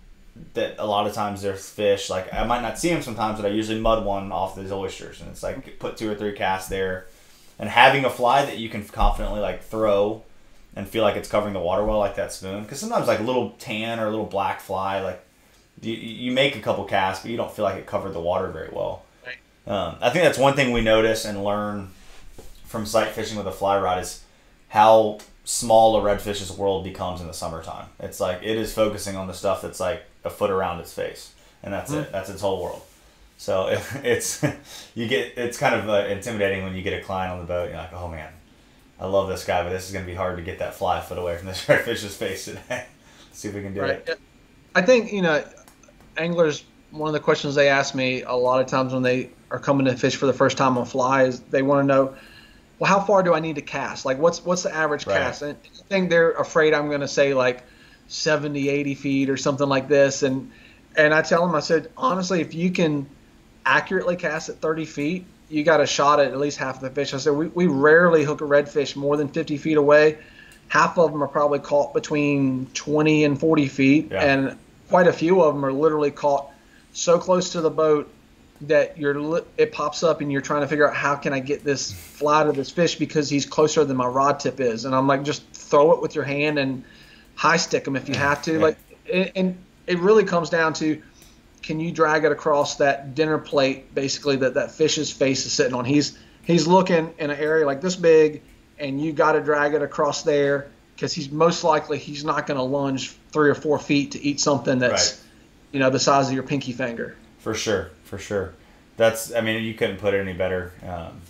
[0.54, 2.11] that a lot of times there's fish.
[2.11, 5.20] Like I might not see them sometimes, but I usually mud one off these oysters,
[5.20, 7.07] and it's like put two or three casts there,
[7.59, 10.22] and having a fly that you can confidently like throw,
[10.76, 12.62] and feel like it's covering the water well, like that spoon.
[12.62, 15.24] Because sometimes like a little tan or a little black fly, like
[15.82, 18.48] you, you make a couple casts, but you don't feel like it covered the water
[18.48, 19.04] very well.
[19.66, 21.90] Um, I think that's one thing we notice and learn
[22.64, 24.22] from sight fishing with a fly rod is
[24.68, 27.86] how small a redfish's world becomes in the summertime.
[28.00, 31.32] It's like it is focusing on the stuff that's like a foot around its face,
[31.62, 32.10] and that's it.
[32.12, 32.82] That's its whole world.
[33.36, 34.42] So it, it's
[34.94, 37.68] you get it's kind of uh, intimidating when you get a client on the boat.
[37.68, 38.32] You're like, oh man,
[38.98, 41.18] I love this guy, but this is gonna be hard to get that fly foot
[41.18, 42.86] away from this redfish's face today.
[43.32, 44.02] See if we can do Right.
[44.08, 44.18] it.
[44.74, 45.44] I think you know,
[46.18, 46.64] anglers.
[46.90, 49.87] One of the questions they ask me a lot of times when they are coming
[49.87, 52.14] to fish for the first time on fly is they want to know,
[52.78, 54.04] well, how far do I need to cast?
[54.07, 55.18] Like, what's what's the average Right.
[55.18, 55.42] cast?
[55.42, 57.62] And I think they're afraid I'm going to say like
[58.09, 60.22] 70, 80 feet or something like this.
[60.22, 60.50] And
[60.96, 63.07] and I tell them, I said, honestly, if you can
[63.66, 66.90] accurately cast at 30 feet, you got a shot at at least half of the
[66.90, 67.12] fish.
[67.14, 70.18] I said, we, we rarely hook a redfish more than 50 feet away.
[70.68, 74.22] Half of them are probably caught between 20 and 40 feet, Yeah.
[74.24, 76.51] and quite a few of them are literally caught
[76.92, 78.11] so close to the boat
[78.62, 81.62] that you're it pops up and you're trying to figure out how can I get
[81.62, 85.07] this fly to this fish because he's closer than my rod tip is, and I'm
[85.07, 86.85] like just throw it with your hand and
[87.37, 88.59] high stick him if you have to.
[88.59, 88.79] Like,
[89.12, 91.01] and, and it really comes down to
[91.62, 95.74] can you drag it across that dinner plate basically that that fish's face is sitting
[95.74, 95.85] on.
[95.85, 98.42] He's he's looking in an area like this big,
[98.79, 102.59] and you got to drag it across there because he's most likely he's not going
[102.59, 105.20] to lunge three or four feet to eat something that's Right.
[105.72, 107.16] you know the size of your pinky finger.
[107.38, 108.54] For sure, for sure.
[108.96, 110.72] That's, I mean, you couldn't put it any better.
[110.86, 111.20] Um,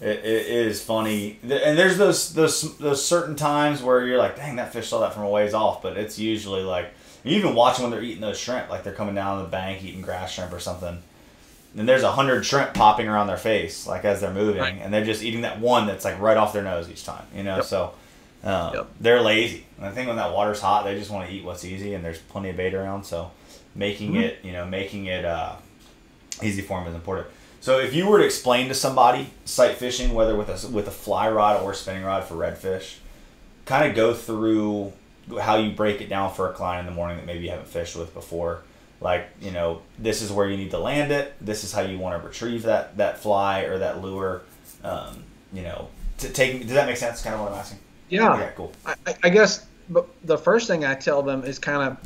[0.00, 4.56] it, it is funny, and there's those those those certain times where you're like, dang,
[4.56, 6.86] that fish saw that from a ways off, but it's usually like
[7.24, 10.02] you even watch when they're eating those shrimp, like they're coming down the bank eating
[10.02, 11.02] grass shrimp or something.
[11.78, 14.78] And there's a hundred shrimp popping around their face, like as they're moving, Right.
[14.80, 17.42] and they're just eating that one that's like right off their nose each time, you
[17.42, 17.56] know.
[17.56, 17.64] Yep.
[17.64, 17.94] So
[18.44, 18.86] um, Yep.
[19.00, 19.66] they're lazy.
[19.78, 22.04] And I think when that water's hot, they just want to eat what's easy, and
[22.04, 23.04] there's plenty of bait around.
[23.04, 23.30] So
[23.74, 24.22] making Mhm.
[24.22, 25.52] it, you know, making it uh,
[26.42, 27.28] easy for them is important.
[27.60, 30.92] So if you were to explain to somebody sight fishing, whether with a with a
[30.92, 32.96] fly rod or spinning rod for redfish,
[33.64, 34.92] kind of go through
[35.40, 37.66] how you break it down for a client in the morning that maybe you haven't
[37.68, 38.60] fished with before.
[39.00, 41.34] Like you know, this is where you need to land it.
[41.40, 44.42] This is how you want to retrieve that that fly or that lure.
[44.84, 46.60] Um, you know, to take.
[46.62, 47.20] Does that make sense?
[47.22, 47.78] Kind of what I'm asking.
[48.08, 48.72] Yeah, Okay, cool.
[48.84, 49.66] I, I- guess
[50.24, 51.96] the first thing I tell them is kind of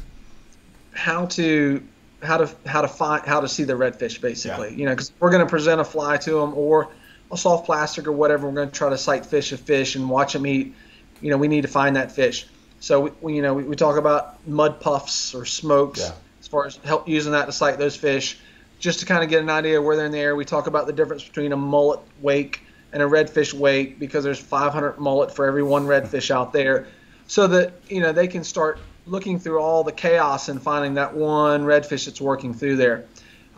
[0.95, 1.83] how to
[2.23, 4.75] how to how to find how to see the redfish basically.
[4.75, 6.89] You know, because we're going to present a fly to them or
[7.33, 8.49] a soft plastic or whatever.
[8.49, 10.75] We're going to try to sight fish a fish and watch them eat.
[11.23, 12.47] You know, we need to find that fish.
[12.81, 16.13] So we, we you know we, we talk about mud puffs or smokes Yeah.
[16.41, 18.39] as far as help using that to sight those fish,
[18.79, 20.37] just to kind of get an idea of where they're in the air.
[20.37, 22.61] We talk about the difference between a mullet wake
[22.93, 26.87] and a redfish wake because there's 500 mullet for every one redfish out there,
[27.27, 31.15] so that you know they can start looking through all the chaos and finding that
[31.15, 33.05] one redfish that's working through there.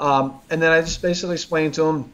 [0.01, 2.13] Um, and then I just basically explain to them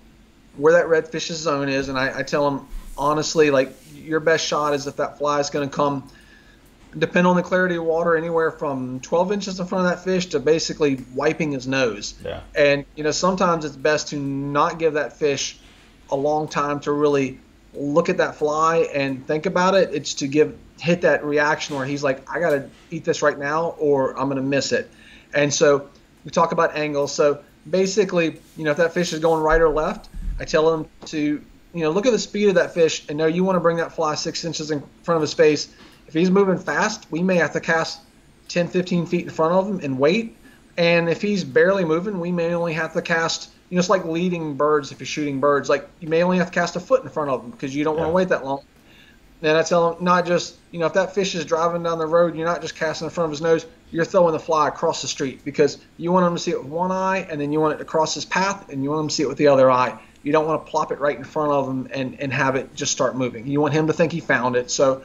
[0.56, 4.74] where that redfish's zone is, and I, I tell them honestly, like your best shot
[4.74, 6.08] is if that fly is going to come,
[6.96, 10.26] depend on the clarity of water, anywhere from 12 inches in front of that fish
[10.26, 12.14] to basically wiping his nose.
[12.24, 12.40] Yeah.
[12.54, 15.58] And you know, sometimes it's best to not give that fish
[16.10, 17.38] a long time to really
[17.74, 19.94] look at that fly and think about it.
[19.94, 23.74] It's to give hit that reaction where he's like, I gotta eat this right now
[23.78, 24.90] or I'm gonna miss it.
[25.34, 25.88] And so
[26.24, 27.12] we talk about angles.
[27.12, 30.86] So basically, you know, if that fish is going right or left, I tell him
[31.06, 31.42] to,
[31.74, 33.76] you know, look at the speed of that fish and know you want to bring
[33.78, 35.74] that fly six inches in front of his face.
[36.06, 38.00] If he's moving fast, we may have to cast
[38.48, 40.36] 10, 15 feet in front of him and wait.
[40.76, 44.04] And if he's barely moving, we may only have to cast, you know, it's like
[44.04, 45.68] leading birds if you're shooting birds.
[45.68, 47.84] Like you may only have to cast a foot in front of them because you
[47.84, 48.62] don't want to wait that long.
[49.40, 52.06] Then I tell them not just, you know, if that fish is driving down the
[52.06, 55.00] road, you're not just casting in front of his nose, you're throwing the fly across
[55.00, 57.60] the street because you want him to see it with one eye and then you
[57.60, 59.46] want it to cross his path and you want him to see it with the
[59.46, 59.96] other eye.
[60.24, 62.74] You don't want to plop it right in front of him and, and have it
[62.74, 63.46] just start moving.
[63.46, 64.70] You want him to think he found it.
[64.72, 65.04] So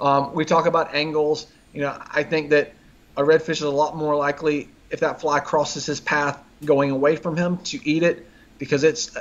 [0.00, 1.48] um, we talk about angles.
[1.72, 2.74] You know, I think that
[3.16, 7.16] a redfish is a lot more likely if that fly crosses his path going away
[7.16, 8.26] from him to eat it
[8.58, 9.16] because it's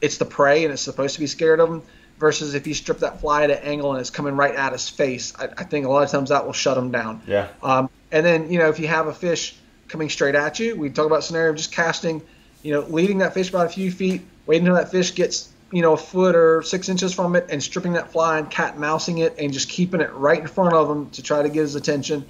[0.00, 1.82] it's the prey and it's supposed to be scared of him
[2.18, 4.88] versus if you strip that fly at an angle and it's coming right at his
[4.88, 7.48] face I, I think a lot of times that will shut him down Yeah.
[7.62, 9.56] um, and then you know if you have a fish
[9.88, 12.22] coming straight at you we talk about scenario of just casting
[12.62, 15.82] you know leading that fish about a few feet waiting until that fish gets you
[15.82, 19.18] know a foot or six inches from it and stripping that fly and cat mousing
[19.18, 21.74] it and just keeping it right in front of him to try to get his
[21.74, 22.24] attention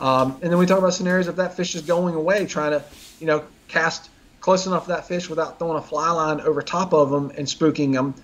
[0.00, 2.84] um, and then we talk about scenarios if that fish is going away, trying to,
[3.20, 6.92] you know, cast close enough to that fish without throwing a fly line over top
[6.92, 8.14] of them and spooking them.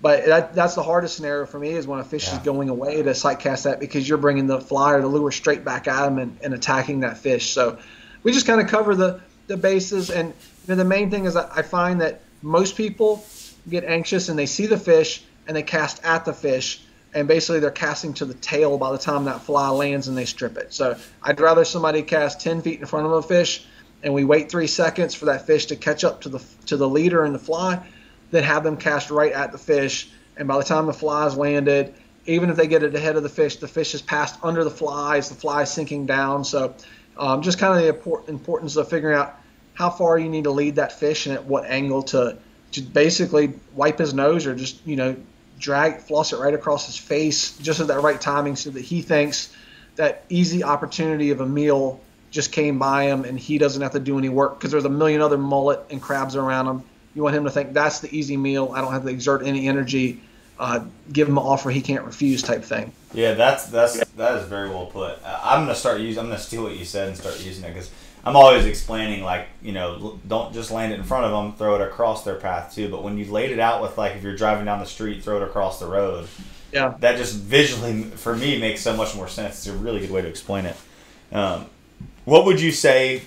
[0.00, 2.34] But that, that's the hardest scenario for me is when a fish Yeah.
[2.34, 5.32] is going away to sight cast that because you're bringing the fly or the lure
[5.32, 7.50] straight back at him and, and attacking that fish.
[7.50, 7.78] So
[8.22, 10.10] we just kind of cover the, the bases.
[10.10, 10.34] And you
[10.68, 13.24] know, the main thing is that I find that most people
[13.68, 16.80] get anxious and they see the fish and they cast at the fish
[17.14, 20.26] and basically they're casting to the tail by the time that fly lands and they
[20.26, 20.72] strip it.
[20.72, 23.66] So I'd rather somebody cast 10 feet in front of a fish
[24.02, 26.88] and we wait three seconds for that fish to catch up to the to the
[26.88, 27.84] leader and the fly
[28.30, 30.10] then have them cast right at the fish.
[30.36, 31.94] And by the time the fly's landed,
[32.26, 34.70] even if they get it ahead of the fish, the fish is passed under the
[34.70, 36.44] flies, the fly sinking down.
[36.44, 36.74] So
[37.16, 39.38] um, just kind of the importance of figuring out
[39.74, 42.38] how far you need to lead that fish and at what angle to
[42.72, 45.16] to basically wipe his nose or just you know
[45.58, 49.00] drag floss it right across his face just at that right timing so that he
[49.00, 49.54] thinks
[49.96, 51.98] that easy opportunity of a meal
[52.30, 54.90] just came by him and he doesn't have to do any work because there's a
[54.90, 56.82] million other mullet and crabs around him.
[57.14, 58.72] You want him to think that's the easy meal.
[58.74, 60.20] I don't have to exert any energy.
[60.58, 62.92] Uh, give him an offer he can't refuse type thing.
[63.14, 65.22] Yeah, that's that's that is very well put.
[65.24, 66.20] Uh, I'm gonna start using.
[66.20, 67.90] I'm gonna steal what you said and start using it because
[68.24, 71.76] I'm always explaining like you know don't just land it in front of them, throw
[71.76, 72.88] it across their path too.
[72.88, 75.36] But when you laid it out with like if you're driving down the street, throw
[75.36, 76.28] it across the road.
[76.72, 76.94] Yeah.
[77.00, 79.66] That just visually for me makes so much more sense.
[79.66, 80.76] It's a really good way to explain it.
[81.32, 81.66] Um,
[82.28, 83.22] what would you say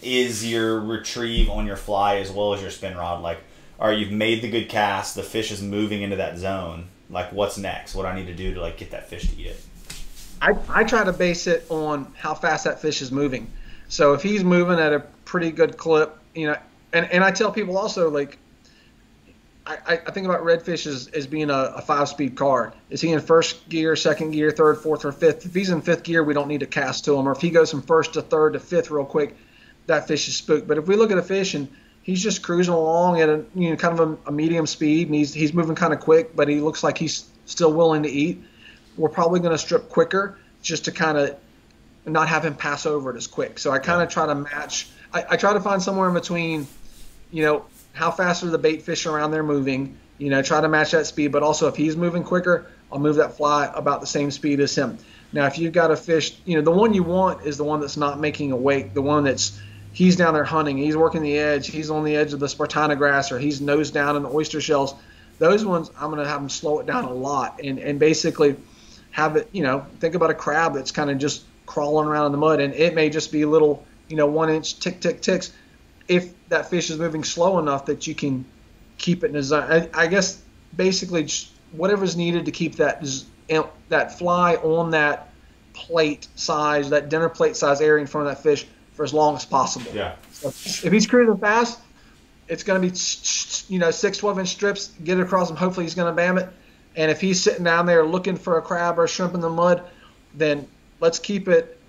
[0.00, 3.20] is your retrieve on your fly as well as your spin rod?
[3.22, 3.38] Like,
[3.80, 6.86] all right, you've made the good cast, the fish is moving into that zone.
[7.10, 7.92] Like, what's next?
[7.92, 9.60] What do I need to do to like get that fish to eat it?
[10.40, 13.50] I, I try to base it on how fast that fish is moving.
[13.88, 16.56] So if he's moving at a pretty good clip, you know,
[16.92, 18.38] and, and I tell people also like
[19.66, 22.74] I, I think about redfish as, as being a, a five speed car.
[22.90, 25.46] Is he in first gear, second gear, third, fourth, or fifth?
[25.46, 27.26] If he's in fifth gear, we don't need to cast to him.
[27.26, 29.36] Or if he goes from first to third to fifth real quick,
[29.86, 30.68] that fish is spooked.
[30.68, 31.68] But if we look at a fish and
[32.02, 35.14] he's just cruising along at a you know kind of a, a medium speed and
[35.14, 38.42] he's he's moving kind of quick, but he looks like he's still willing to eat,
[38.96, 41.36] we're probably going to strip quicker just to kind of
[42.06, 43.58] not have him pass over it as quick.
[43.58, 44.88] So I kind of try to match.
[45.12, 46.66] I, I try to find somewhere in between,
[47.30, 49.96] you know, how fast are the bait fish around there moving?
[50.18, 51.28] You know, try to match that speed.
[51.28, 54.74] But also, if he's moving quicker, I'll move that fly about the same speed as
[54.74, 54.98] him.
[55.32, 57.80] Now, if you've got a fish, you know, the one you want is the one
[57.80, 59.58] that's not making a wake, the one that's
[59.92, 62.98] he's down there hunting, he's working the edge, he's on the edge of the spartina
[62.98, 64.94] grass, or he's nose down in the oyster shells.
[65.38, 68.56] Those ones, I'm going to have them slow it down a lot and, and basically
[69.12, 72.32] have it, you know, think about a crab that's kind of just crawling around in
[72.32, 75.52] the mud, and it may just be little, you know, one inch tick, tick, ticks
[76.08, 78.44] if that fish is moving slow enough that you can
[78.98, 79.70] keep it in a zone.
[79.70, 80.42] I, I guess
[80.76, 83.04] basically just whatever's needed to keep that
[83.88, 85.30] that fly on that
[85.72, 89.34] plate size, that dinner plate size area in front of that fish for as long
[89.36, 89.90] as possible.
[89.92, 90.14] Yeah.
[90.30, 91.80] So if he's cruising fast,
[92.48, 94.92] it's going to be you know six 12 inch strips.
[95.02, 95.56] Get it across him.
[95.56, 96.48] Hopefully he's going to bam it.
[96.96, 99.50] And if he's sitting down there looking for a crab or a shrimp in the
[99.50, 99.82] mud,
[100.34, 100.68] then
[101.00, 101.80] let's keep it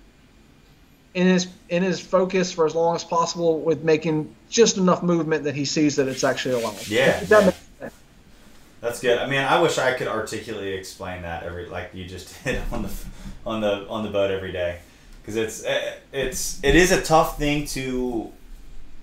[1.16, 5.44] in his in his focus for as long as possible with making just enough movement
[5.44, 6.86] that he sees that it's actually alive.
[6.88, 7.24] Yeah.
[7.28, 7.52] yeah.
[8.82, 9.18] That's good.
[9.18, 12.82] I mean, I wish I could articulately explain that every like you just did on
[12.82, 12.90] the
[13.46, 14.78] on the on the boat every day
[15.22, 18.30] because it's eh, it's it is a tough thing to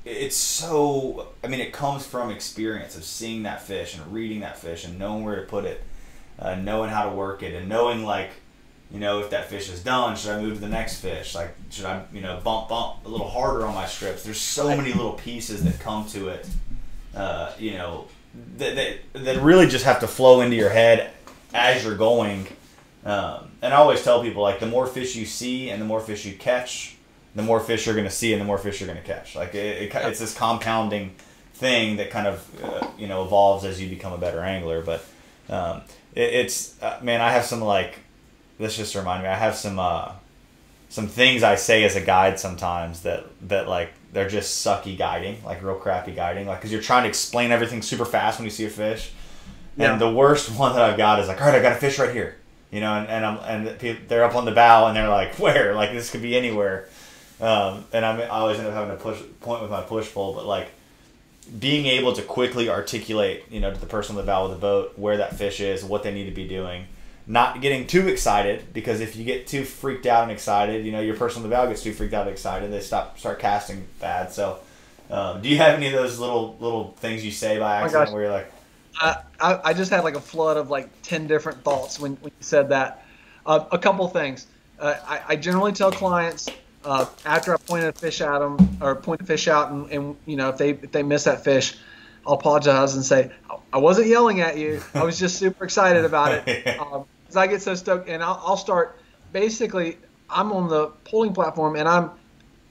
[0.05, 4.57] it's so i mean it comes from experience of seeing that fish and reading that
[4.57, 5.81] fish and knowing where to put it
[6.39, 8.31] uh, knowing how to work it and knowing like
[8.93, 11.33] you know, if that fish is done, should I move to the next fish?
[11.33, 14.23] Like, should I, you know, bump, bump a little harder on my strips?
[14.23, 16.47] There's so many little pieces that come to it,
[17.15, 18.05] uh, you know,
[18.57, 21.09] that, that, that really just have to flow into your head
[21.55, 22.45] as you're going.
[23.03, 25.99] Um, and I always tell people, like, the more fish you see and the more
[25.99, 26.95] fish you catch,
[27.35, 29.35] the more fish you're going to see and the more fish you're going to catch.
[29.35, 31.15] Like, it, it, it's this compounding
[31.55, 34.83] thing that kind of, uh, you know, evolves as you become a better angler.
[34.83, 35.03] But
[35.49, 35.81] um,
[36.13, 37.99] it, it's, uh, man, I have some, like,
[38.63, 39.29] this just reminded me.
[39.29, 40.13] I have some uh,
[40.89, 45.43] some things I say as a guide sometimes that that like they're just sucky guiding,
[45.43, 48.51] like real crappy guiding, like because you're trying to explain everything super fast when you
[48.51, 49.11] see a fish.
[49.75, 49.91] Yeah.
[49.91, 51.99] And the worst one that I've got is like, all right, I got a fish
[51.99, 52.37] right here,
[52.71, 55.75] you know, and, and I'm and they're up on the bow and they're like, where?
[55.75, 56.87] Like this could be anywhere.
[57.41, 60.33] Um, and I'm, I always end up having to push point with my push pole,
[60.33, 60.69] but like
[61.59, 64.57] being able to quickly articulate, you know, to the person on the bow of the
[64.57, 66.85] boat where that fish is, what they need to be doing,
[67.25, 70.99] not getting too excited because if you get too freaked out and excited, you know
[70.99, 73.87] your person on the bow gets too freaked out and excited, they stop start casting
[73.99, 74.31] bad.
[74.31, 74.59] So,
[75.09, 78.09] um, do you have any of those little little things you say by oh accident
[78.09, 78.51] oh where you're like,
[78.99, 82.43] I, I just had like a flood of like ten different thoughts when, when you
[82.43, 83.05] said that.
[83.45, 84.47] Uh, a couple things.
[84.79, 86.49] Uh, I, I generally tell clients
[86.85, 90.15] uh, after I point a fish at them or point a fish out, and, and
[90.25, 91.77] you know if they if they miss that fish,
[92.25, 93.31] I'll apologize and say
[93.71, 94.81] I wasn't yelling at you.
[94.93, 96.79] I was just super excited about it.
[96.79, 98.99] Um, because I get so stoked, and I'll, I'll start.
[99.31, 99.97] Basically,
[100.29, 102.11] I'm on the poling platform, and I'm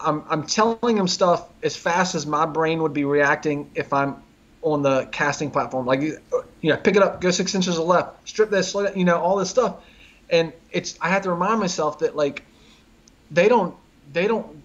[0.01, 4.22] I'm I'm telling them stuff as fast as my brain would be reacting if I'm
[4.62, 5.87] on the casting platform.
[5.87, 6.18] Like you
[6.62, 9.37] know, pick it up, go six inches to the left, strip this, you know, all
[9.37, 9.77] this stuff.
[10.31, 12.44] And it's I have to remind myself that like
[13.31, 13.75] they don't
[14.12, 14.62] they don't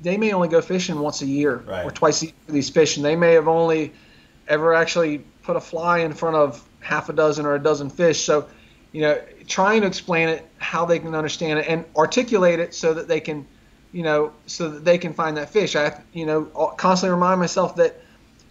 [0.00, 1.84] they may only go fishing once a year right.
[1.84, 3.92] or twice a year for these fish, and they may have only
[4.46, 8.20] ever actually put a fly in front of half a dozen or a dozen fish.
[8.24, 8.48] So
[8.92, 12.94] you know, trying to explain it how they can understand it and articulate it so
[12.94, 13.46] that they can,
[13.92, 15.76] you know, so that they can find that fish.
[15.76, 16.44] I, have, you know,
[16.76, 18.00] constantly remind myself that,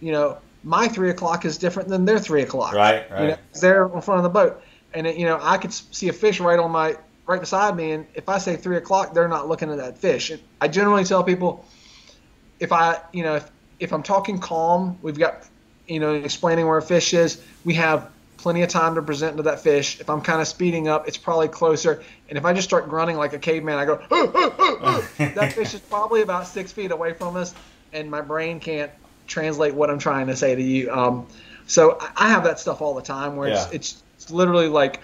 [0.00, 2.74] you know, my three o'clock is different than their three o'clock.
[2.74, 3.22] Right, right.
[3.22, 4.62] You know, they're in front of the boat,
[4.94, 7.92] and it, you know, I could see a fish right on my right beside me,
[7.92, 10.30] and if I say three o'clock, they're not looking at that fish.
[10.30, 11.64] And I generally tell people,
[12.58, 15.48] if I, you know, if if I'm talking calm, we've got,
[15.86, 19.42] you know, explaining where a fish is, we have plenty of time to present to
[19.44, 20.00] that fish.
[20.00, 22.02] If I'm kind of speeding up, it's probably closer.
[22.28, 23.96] And if I just start grunting like a caveman, I go,
[25.18, 27.54] that fish is probably about six feet away from us,
[27.92, 28.90] and my brain can't
[29.26, 30.90] translate what I'm trying to say to you.
[30.92, 31.26] Um,
[31.66, 33.64] so I have that stuff all the time where yeah.
[33.64, 35.00] it's, it's, it's literally like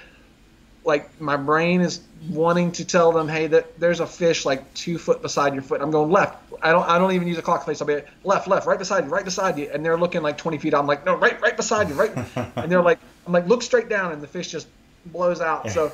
[0.86, 4.98] like my brain is wanting to tell them, hey, that there's a fish like two
[4.98, 5.82] foot beside your foot.
[5.82, 6.45] I'm going left.
[6.62, 7.80] I don't I don't even use a clock face.
[7.80, 10.38] I'll be like, left, left, right beside you, right beside you, and they're looking like
[10.38, 10.74] 20 feet.
[10.74, 12.12] I'm like, no, right, right beside you, right,
[12.56, 14.68] and they're like, I'm like, look straight down, and the fish just
[15.06, 15.70] blows out.
[15.70, 15.92] So.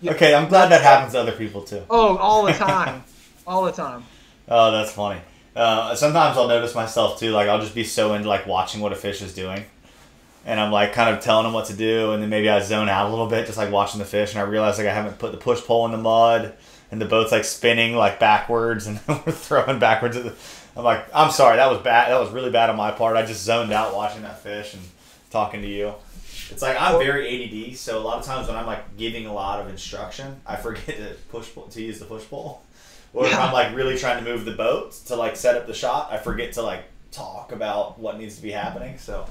[0.00, 1.82] Yeah, okay, I'm glad that happens to other people too.
[1.90, 3.02] Oh, all the time,
[3.46, 4.04] all the time.
[4.46, 5.20] Oh, that's funny.
[5.56, 7.32] Uh, sometimes I'll notice myself too.
[7.32, 9.64] Like I'll just be so into like watching what a fish is doing,
[10.46, 12.88] and I'm like kind of telling them what to do, and then maybe I zone
[12.88, 15.18] out a little bit, just like watching the fish, and I realize like I haven't
[15.18, 16.54] put the push pole in the mud,
[16.90, 20.16] and the boat's like spinning like backwards, and we're throwing backwards.
[20.16, 20.34] At the,
[20.76, 22.10] I'm like, I'm sorry, that was bad.
[22.10, 23.16] That was really bad on my part.
[23.16, 24.82] I just zoned out watching that fish and
[25.30, 25.94] talking to you.
[26.50, 29.32] It's like I'm very ADD, so a lot of times when I'm like giving a
[29.32, 32.62] lot of instruction, I forget to push to use the push pole.
[33.12, 35.74] Or if I'm like really trying to move the boat to like set up the
[35.74, 38.98] shot, I forget to like talk about what needs to be happening.
[38.98, 39.26] So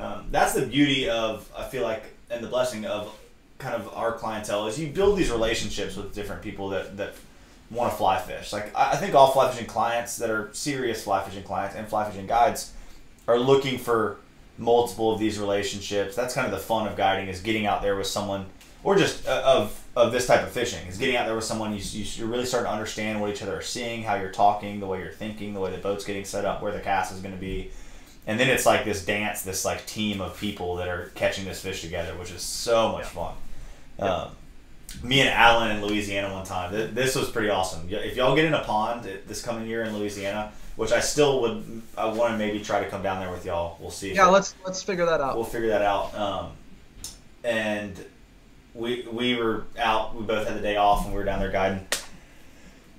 [0.00, 3.14] um, that's the beauty of I feel like and the blessing of
[3.62, 7.14] kind of our clientele is you build these relationships with different people that that
[7.70, 8.52] want to fly fish.
[8.52, 12.08] Like I think all fly fishing clients that are serious fly fishing clients and fly
[12.08, 12.72] fishing guides
[13.26, 14.18] are looking for
[14.58, 16.14] multiple of these relationships.
[16.14, 18.46] That's kind of the fun of guiding is getting out there with someone
[18.84, 21.74] or just uh, of of this type of fishing is getting out there with someone
[21.74, 24.80] you, you, are really starting to understand what each other are seeing how you're talking
[24.80, 27.20] the way you're thinking the way the boat's getting set up where the cast is
[27.20, 27.70] going to be
[28.26, 31.60] and then it's like this dance this like team of people that are catching this
[31.60, 33.08] fish together which is so much yeah.
[33.08, 33.34] fun
[34.02, 34.30] Um,
[35.02, 36.72] me and alan in louisiana one time.
[36.94, 37.88] This was pretty awesome.
[37.90, 41.82] If y'all get in a pond this coming year in louisiana which i still would
[41.98, 43.76] i want to maybe try to come down there with y'all.
[43.80, 45.36] We'll see yeah let's let's figure that out.
[45.36, 46.14] We'll figure that out.
[46.14, 46.52] Um,
[47.44, 47.96] and
[48.74, 50.14] we we were out.
[50.14, 51.86] We both had the day off, and we were down there guiding.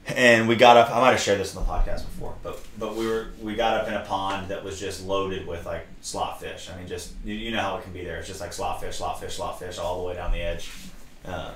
[0.06, 0.92] And we got up.
[0.92, 3.80] I might have shared this in the podcast before, but but we were we got
[3.80, 6.70] up in a pond that was just loaded with like slot fish.
[6.70, 8.18] I mean, just you, you know how it can be there.
[8.18, 10.70] It's just like slot fish, slot fish, slot fish, all the way down the edge.
[11.24, 11.52] Um,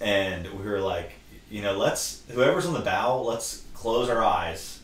[0.00, 1.10] and we were like,
[1.50, 4.80] you know, let's whoever's on the bow, let's close our eyes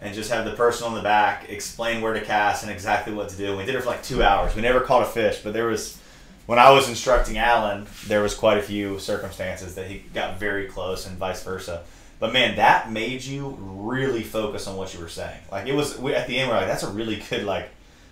[0.00, 3.28] and just have the person on the back explain where to cast and exactly what
[3.28, 3.48] to do.
[3.48, 4.54] And we did it for like two hours.
[4.54, 5.98] We never caught a fish, but there was
[6.46, 10.66] when I was instructing Alan, there was quite a few circumstances that he got very
[10.66, 11.82] close and vice versa.
[12.20, 15.40] But man, that made you really focus on what you were saying.
[15.52, 17.70] Like it was we, at the end, we're like, that's a really good like,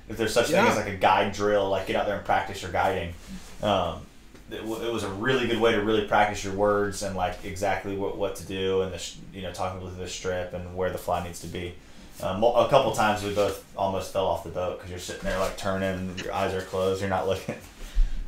[0.09, 0.63] if there's such yeah.
[0.63, 3.15] thing as like a guide drill, like get out there and practice your guiding.
[3.63, 4.03] Um,
[4.51, 7.97] it, it, was a really good way to really practice your words and like exactly
[7.97, 10.99] what, what to do and the you know talking with the strip and where the
[10.99, 11.75] fly needs to be.
[12.23, 15.39] Um, a couple times we both almost fell off the boat because you're sitting there
[15.39, 17.57] like turning, your eyes are closed, you're not looking.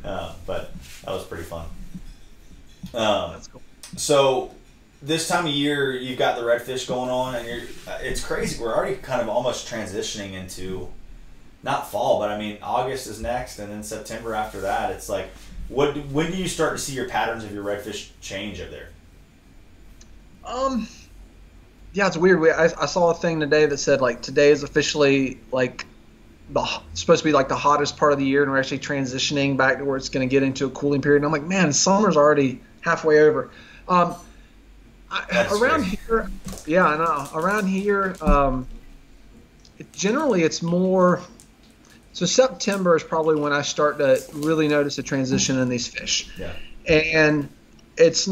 [0.04, 0.72] Uh, but
[1.04, 1.66] that was pretty fun.
[2.94, 3.60] Um, That's cool.
[3.96, 4.54] So
[5.02, 7.60] this time of year, you've got the redfish going on, and you're.
[8.00, 8.60] It's crazy.
[8.62, 10.88] We're already kind of almost transitioning into,
[11.62, 14.90] not fall, but I mean August is next, and then September after that.
[14.90, 15.30] It's like,
[15.68, 15.96] what?
[16.06, 18.88] When do you start to see your patterns of your redfish change up there?
[20.44, 20.88] Um.
[21.94, 22.40] Yeah, it's weird.
[22.50, 25.86] I, I saw a thing today that said like today is officially like
[26.50, 29.56] the supposed to be like the hottest part of the year, and we're actually transitioning
[29.56, 31.18] back to where it's going to get into a cooling period.
[31.18, 33.50] And I'm like, man, summer's already halfway over.
[33.88, 34.16] Um,
[35.10, 36.30] I, around here,
[36.66, 37.28] yeah, I know.
[37.34, 38.66] Around here, um,
[39.78, 41.22] it, generally it's more.
[42.12, 46.30] So September is probably when I start to really notice a transition in these fish.
[46.38, 46.52] Yeah.
[46.86, 47.48] And
[47.96, 48.28] it's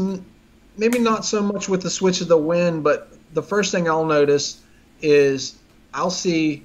[0.77, 4.05] maybe not so much with the switch of the wind, but the first thing I'll
[4.05, 4.61] notice
[5.01, 5.57] is
[5.93, 6.63] I'll see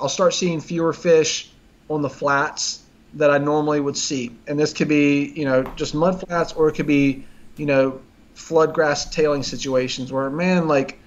[0.00, 1.50] I'll start seeing fewer fish
[1.88, 2.82] on the flats
[3.14, 4.36] that I normally would see.
[4.46, 7.24] And this could be, you know, just mud flats or it could be,
[7.56, 8.00] you know,
[8.36, 10.98] flood grass tailing situations where, man, like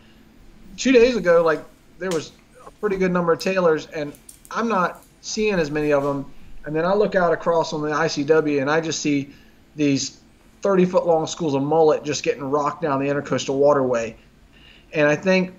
[0.77, 1.63] two days ago, like
[1.99, 2.32] there was
[2.65, 4.11] a pretty good number of tailers and
[4.49, 6.32] I'm not seeing as many of them.
[6.65, 9.30] And then I look out across on the ICW and I just see
[9.75, 10.19] these
[10.61, 14.17] 30 foot long schools of mullet just getting rocked down the intercoastal waterway.
[14.91, 15.53] And I think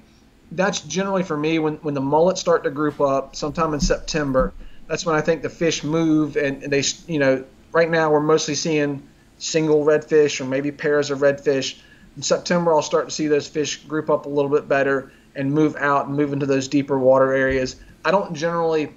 [0.52, 4.52] that's generally for me when, when the mullets start to group up sometime in September.
[4.88, 8.20] That's when I think the fish move and, and they, you know, right now we're
[8.20, 9.06] mostly seeing
[9.40, 11.78] single redfish or maybe pairs of redfish.
[12.16, 15.52] In September, I'll start to see those fish group up a little bit better and
[15.52, 17.76] move out and move into those deeper water areas.
[18.04, 18.92] I don't generally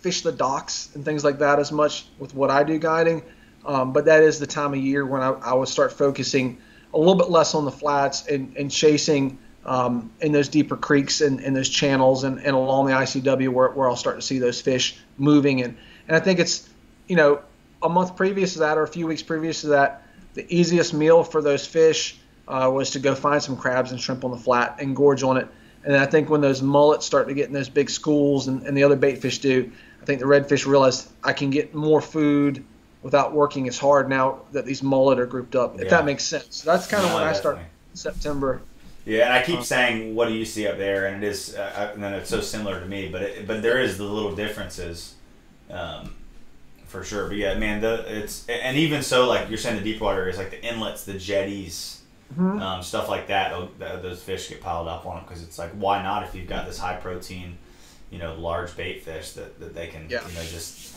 [0.00, 3.22] fish the docks and things like that as much with what I do guiding,
[3.64, 6.58] um, but that is the time of year when I, I would start focusing
[6.92, 11.20] a little bit less on the flats and, and chasing um, in those deeper creeks
[11.22, 14.38] and, and those channels and, and along the ICW where, where I'll start to see
[14.38, 15.62] those fish moving.
[15.62, 16.68] And, and I think it's,
[17.08, 17.40] you know,
[17.84, 21.22] a month previous to that or a few weeks previous to that, the easiest meal
[21.22, 22.18] for those fish
[22.48, 25.36] uh, was to go find some crabs and shrimp on the flat and gorge on
[25.36, 25.46] it.
[25.84, 28.76] And I think when those mullets start to get in those big schools and, and
[28.76, 29.70] the other bait fish do,
[30.02, 32.64] I think the redfish realize I can get more food
[33.02, 35.74] without working as hard now that these mullet are grouped up.
[35.76, 35.90] If Yeah.
[35.90, 36.46] that makes sense.
[36.50, 37.58] So that's kind of No, when I start.
[37.92, 38.62] September.
[39.04, 41.54] Yeah, and I keep Uh, saying, "What do you see up there?" And it is,
[41.54, 44.04] uh, I- and then it's so similar to me, but it, but there is the
[44.04, 45.14] little differences,
[45.70, 46.14] um,
[46.94, 47.26] for sure.
[47.26, 50.38] But yeah, man, the it's and even so, like you're saying, the deep water areas,
[50.38, 52.00] like the inlets, the jetties,
[52.38, 52.60] Mhm.
[52.60, 53.50] um, stuff like that.
[53.50, 56.22] tho- Those fish get piled up on them because it's like, why not?
[56.22, 57.58] If you've got this high protein,
[58.10, 60.26] you know, large bait fish that, that they can, Yeah.
[60.28, 60.94] you know, just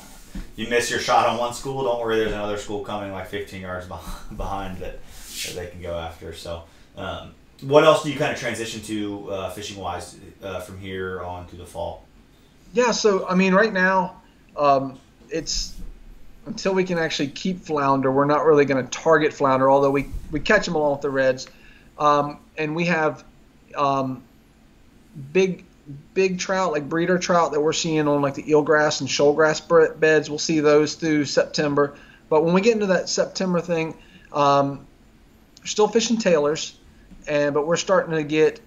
[0.55, 2.17] you miss your shot on one school, don't worry.
[2.17, 3.87] There's another school coming like 15 yards
[4.35, 4.99] behind that,
[5.45, 6.33] that they can go after.
[6.33, 6.63] So,
[6.95, 11.23] um, what else do you kind of transition to uh, fishing wise uh, from here
[11.23, 12.05] on to the fall?
[12.73, 14.21] Yeah, so I mean, right now,
[14.55, 15.73] um, it's
[16.47, 20.07] until we can actually keep flounder, we're not really going to target flounder, although we,
[20.31, 21.47] we catch them along with the reds.
[21.97, 23.23] Um, and we have
[23.75, 24.23] um,
[25.33, 25.65] big
[26.13, 30.29] big trout, like breeder trout, that we're seeing on like the eelgrass and shoalgrass beds.
[30.29, 31.97] We'll see those through September.
[32.29, 33.95] But when we get into that September thing,
[34.33, 34.85] um,
[35.61, 36.77] we're still fishing tailers,
[37.27, 38.59] and but we're starting to get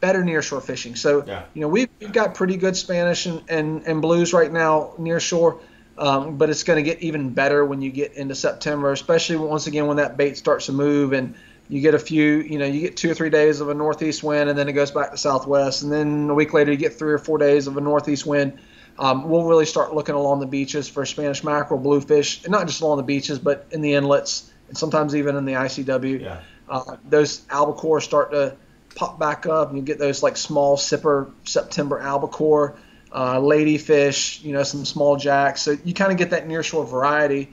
[0.00, 0.94] better nearshore fishing.
[0.94, 1.42] So Yeah.
[1.54, 5.20] you know we've, we've got pretty good Spanish and, and, and blues right now near
[5.20, 5.60] shore,
[6.00, 9.66] um, but it's going to get even better when you get into September, especially once
[9.66, 11.34] again when that bait starts to move and
[11.68, 14.24] you get a few, you know, you get two or three days of a northeast
[14.24, 16.94] wind and then it goes back to southwest, and then a week later you get
[16.94, 18.58] three or four days of a northeast wind.
[18.98, 22.80] Um, we'll really start looking along the beaches for Spanish mackerel, bluefish, and not just
[22.80, 26.40] along the beaches, but in the inlets and sometimes even in the ICW Yeah.
[26.68, 28.56] uh, those albacore start to
[28.94, 32.76] pop back up, and you get those like small sipper September albacore,
[33.12, 35.62] uh, ladyfish, you know, some small jacks.
[35.62, 37.50] So you kind of get that nearshore variety.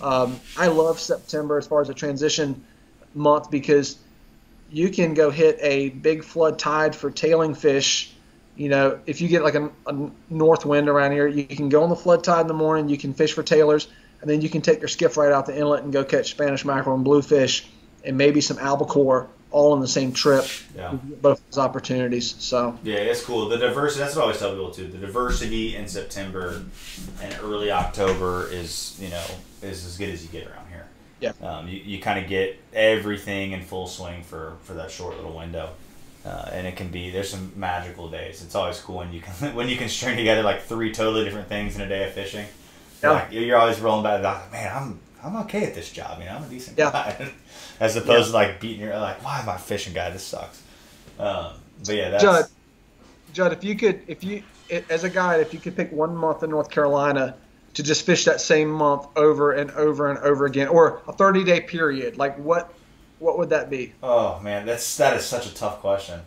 [0.00, 2.64] Um, I love September as far as a transition
[3.14, 3.98] month because
[4.70, 8.12] you can go hit a big flood tide for tailing fish.
[8.56, 11.84] You know, if you get like a, a north wind around here, you can go
[11.84, 12.88] on the flood tide in the morning.
[12.88, 13.88] You can fish for tailers,
[14.20, 16.64] and then you can take your skiff right out the inlet and go catch Spanish
[16.64, 17.68] mackerel and bluefish,
[18.04, 20.44] and maybe some albacore all on the same trip.
[20.76, 20.92] Yeah.
[20.92, 22.34] Both those opportunities.
[22.38, 23.48] So Yeah, it's cool.
[23.48, 24.88] The diversity, that's what I always tell people too.
[24.88, 26.62] The diversity in September
[27.22, 29.24] and early October is, you know,
[29.62, 30.86] is as good as you get around here.
[31.20, 31.32] Yeah.
[31.42, 35.36] Um, you, you kind of get everything in full swing for, for that short little
[35.36, 35.70] window.
[36.24, 38.42] Uh, and it can be, there's some magical days.
[38.42, 41.48] It's always cool when you can, when you can string together like three totally different
[41.48, 42.46] things in a day of fishing.
[43.02, 43.12] Yeah.
[43.12, 46.18] Like, you're always rolling back, like, man, I'm, I'm okay at this job.
[46.20, 46.90] You know, I'm a decent Yeah.
[46.92, 47.30] guy.
[47.80, 50.10] As opposed to like beating your, like, why am I fishing guy?
[50.10, 50.62] This sucks.
[51.18, 51.52] Um,
[51.84, 52.22] but yeah, that's.
[52.22, 52.44] Judd,
[53.32, 54.44] Judd, if you could, if you,
[54.90, 57.36] as a guide, if you could pick one month in North Carolina
[57.74, 61.44] to just fish that same month over and over and over again, or a 30
[61.44, 62.78] day period, like what,
[63.18, 63.94] what would that be?
[64.02, 66.20] Oh man, that's that is such a tough question.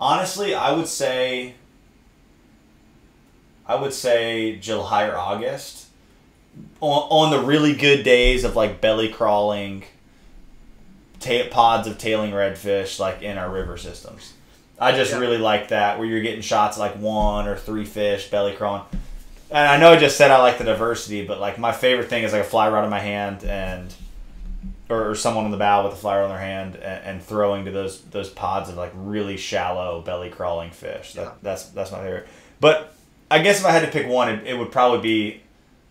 [0.00, 1.56] Honestly, I would say
[3.66, 5.85] I would say July or August.
[6.80, 9.84] On, on the really good days of like belly crawling
[11.20, 14.32] ta- pods of tailing redfish like in our river systems.
[14.78, 15.18] I just Yeah.
[15.18, 18.82] really like that where you're getting shots like one or three fish belly crawling.
[19.50, 22.24] And I know I just said I like the diversity, but like my favorite thing
[22.24, 23.94] is like a fly rod in my hand and
[24.88, 27.22] or, or someone on the bow with a fly rod in their hand and, and
[27.22, 31.14] throwing to those those pods of like really shallow belly crawling fish.
[31.14, 31.30] That, Yeah.
[31.42, 32.28] That's that's my favorite.
[32.60, 32.92] But
[33.30, 35.40] I guess if I had to pick one, it, it would probably be.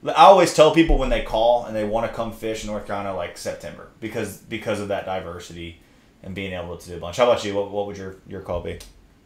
[0.08, 2.86] I always tell people when they call and they want to come fish in North
[2.86, 5.82] Carolina like September because because of that diversity
[6.24, 7.18] and being able to do a bunch.
[7.18, 7.53] How about you?
[7.56, 8.80] What, what would your, your call be?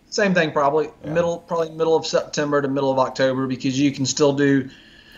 [0.10, 1.14] Same thing, probably Yeah.
[1.14, 4.70] middle, probably middle of September to middle of October, because you can still do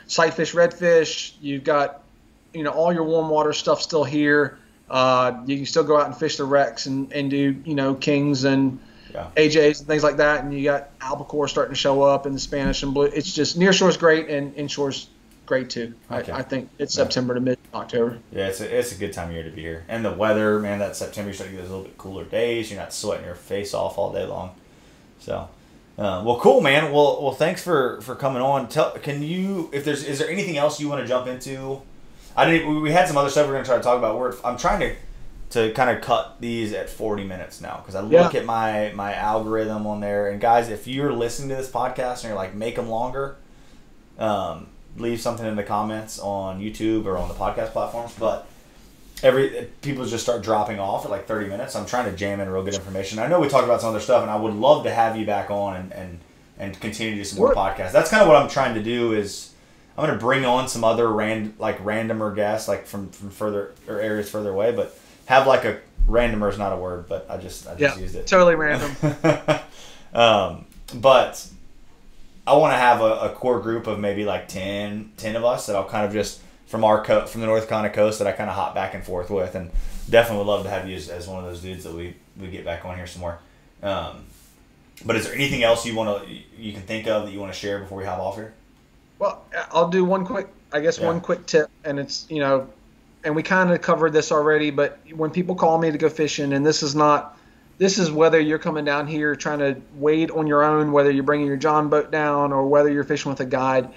[0.08, 1.34] sightfish, redfish.
[1.42, 2.04] You've got,
[2.54, 4.60] you know, all your warm water stuff still here.
[4.90, 7.96] Uh, you can still go out and fish the wrecks and, and do, you know,
[7.96, 8.80] kings and
[9.14, 9.28] Yeah.
[9.38, 10.44] AJs and things like that.
[10.44, 13.06] And you got albacore starting to show up in the Spanish and blue.
[13.06, 15.08] It's just near shore's great and inshore's
[15.52, 15.94] great too.
[16.10, 16.32] Okay.
[16.32, 17.04] I, I think it's Yeah.
[17.04, 18.20] September to mid October.
[18.32, 19.84] Yeah, it's a, it's a good time of year to be here.
[19.90, 22.72] And the weather, man, that September you start to get those little bit cooler days.
[22.72, 24.52] You're not sweating your face off all day long.
[25.20, 25.50] So,
[25.98, 26.94] uh, well, cool, man.
[26.94, 28.70] Well, well, thanks for for coming on.
[28.70, 31.82] Tell, can you if there's is there anything else you want to jump into
[32.36, 32.82] I didn't.
[32.82, 34.18] We had some other stuff we're gonna try to talk about.
[34.18, 34.96] We're, I'm trying to
[35.50, 38.22] to kind of cut these at 40 minutes now because I Yeah.
[38.24, 40.30] look at my my algorithm on there.
[40.30, 43.36] And guys, if you're listening to this podcast and you're like, make them longer,
[44.18, 48.14] um, leave something in the comments on YouTube or on the podcast platforms.
[48.20, 48.48] But
[49.24, 51.76] every people just start dropping off at like 30 minutes.
[51.76, 53.20] I'm trying to jam in real good information.
[53.20, 55.26] I know we talked about some other stuff, and I would love to have you
[55.26, 56.20] back on and and,
[56.58, 57.92] and continue to do some more podcasts.
[57.92, 59.14] That's kind of what I'm trying to do.
[59.14, 59.54] Is
[59.98, 64.00] I'm gonna bring on some other rand like randomer guests, like from from further or
[64.00, 67.68] areas further away, but have like a randomer is not a word, but I just
[67.68, 68.28] I just Yeah, used it.
[68.28, 68.92] totally random.
[70.14, 70.66] um,
[70.96, 71.46] but
[72.48, 75.68] I want to have a, a core group of maybe like 10, 10 of us
[75.68, 78.32] that I'll kind of just from our co- from the North Carolina coast that I
[78.32, 79.70] kind of hop back and forth with, and
[80.10, 82.48] definitely would love to have you as, as one of those dudes that we we
[82.48, 83.40] get back on here some more.
[83.84, 84.24] Um,
[85.06, 87.52] but is there anything else you want to you can think of that you want
[87.54, 88.54] to share before we hop off here?
[89.20, 91.08] Well, I'll do one quick, I guess, Yeah.
[91.08, 92.68] one quick tip, and it's you know,
[93.24, 96.54] and we kind of covered this already, but when people call me to go fishing,
[96.54, 97.38] and this is not,
[97.82, 101.24] this is whether you're coming down here trying to wade on your own, whether you're
[101.24, 103.90] bringing your John boat down, or whether you're fishing with a guide.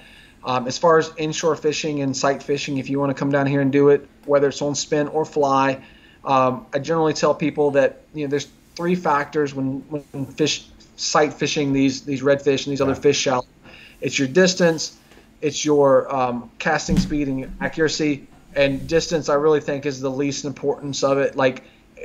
[0.42, 3.46] Um, as far as inshore fishing and sight fishing, if you want to come down
[3.46, 5.84] here and do it, whether it's on spin or fly,
[6.24, 10.66] um, I generally tell people that you know there's three factors when when fish
[10.96, 13.46] sight fishing these these redfish and these other fish shallow.
[14.00, 14.96] It's your distance,
[15.42, 18.28] it's your um, casting speed and your accuracy.
[18.56, 21.36] And distance, I really think, is the least importance of it.
[21.36, 21.64] Like,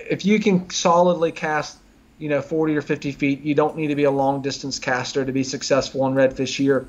[0.10, 1.78] if you can solidly cast,
[2.18, 5.26] you know, 40 or 50 feet, you don't need to be a long distance caster
[5.26, 6.88] to be successful in redfish here.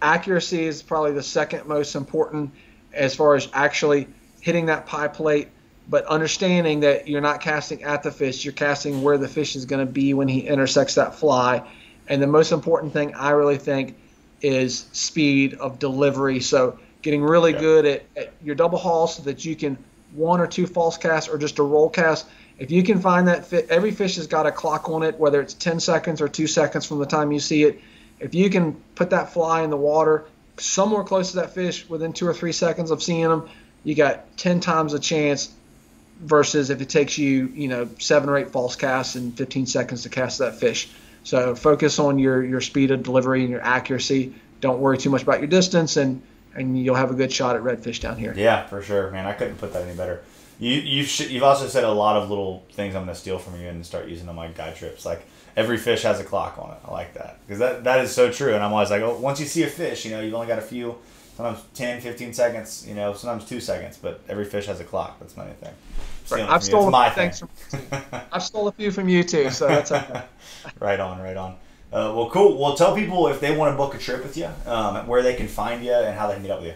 [0.00, 2.52] Accuracy is probably the second most important
[2.92, 4.08] as far as actually
[4.40, 5.48] hitting that pie plate,
[5.88, 9.64] but understanding that you're not casting at the fish, you're casting where the fish is
[9.64, 11.68] going to be when he intersects that fly.
[12.06, 13.96] And the most important thing I really think
[14.40, 16.40] is speed of delivery.
[16.40, 17.60] So getting really Yeah.
[17.60, 19.78] good at, at your double haul so that you can
[20.12, 22.26] one or two false casts or just a roll cast.
[22.58, 25.40] If you can find that fit, every fish has got a clock on it, whether
[25.40, 27.80] it's 10 seconds or two seconds from the time you see it.
[28.18, 30.24] If you can put that fly in the water
[30.58, 33.48] somewhere close to that fish within two or three seconds of seeing them,
[33.84, 35.52] you got 10 times a chance
[36.20, 40.02] versus if it takes you, you know, seven or eight false casts and 15 seconds
[40.02, 40.88] to cast that fish.
[41.22, 44.34] So focus on your, your speed of delivery and your accuracy.
[44.60, 46.22] Don't worry too much about your distance, and,
[46.58, 48.34] and you'll have a good shot at redfish down here.
[48.36, 49.26] Yeah, for sure, man.
[49.26, 50.22] I couldn't put that any better.
[50.58, 53.60] You you've sh- you've also said a lot of little things I'm gonna steal from
[53.60, 55.06] you and start using on my guide trips.
[55.06, 55.22] Like
[55.56, 56.78] every fish has a clock on it.
[56.84, 58.54] I like that because that that is so true.
[58.54, 60.58] And I'm always like, oh, once you see a fish, you know, you've only got
[60.58, 60.96] a few,
[61.36, 65.18] sometimes 10, 15 seconds, you know, sometimes two seconds, but every fish has a clock.
[65.20, 65.74] That's my thing.
[66.24, 66.56] Stealing I've from you.
[66.56, 67.30] It's stolen my thing.
[67.30, 67.48] from,
[68.32, 70.22] I've stole a few from you too, so that's okay.
[70.80, 71.56] right on, right on.
[71.92, 72.58] Uh, well, cool.
[72.58, 75.34] Well, tell people if they want to book a trip with you, um, where they
[75.34, 76.74] can find you and how they can get up with you.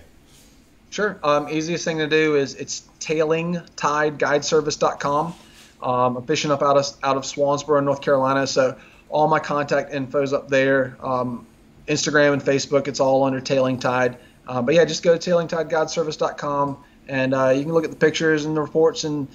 [0.90, 1.18] Sure.
[1.22, 5.34] Um, easiest thing to do is it's tailingtideguideservice.com.
[5.82, 8.76] Um, I'm fishing up out of out of Swansboro, North Carolina, so
[9.08, 10.96] all my contact info's up there.
[11.02, 11.46] Um,
[11.88, 14.16] Instagram and Facebook, it's all under Tailing Tide.
[14.46, 18.44] Uh, but yeah, just go to tailingtideguideservice.com and uh, you can look at the pictures
[18.44, 19.28] and the reports and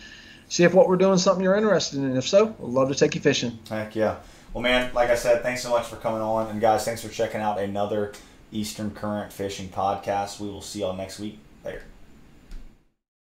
[0.47, 2.15] see if what we're doing is something you're interested in.
[2.15, 3.57] If so, we'd love to take you fishing.
[3.69, 4.17] Heck yeah.
[4.53, 6.47] Well, man, like I said, thanks so much for coming on.
[6.47, 8.13] And guys, thanks for checking out another
[8.51, 10.39] Eastern Current Fishing podcast.
[10.39, 11.39] We will see y'all next week.
[11.63, 11.83] Later.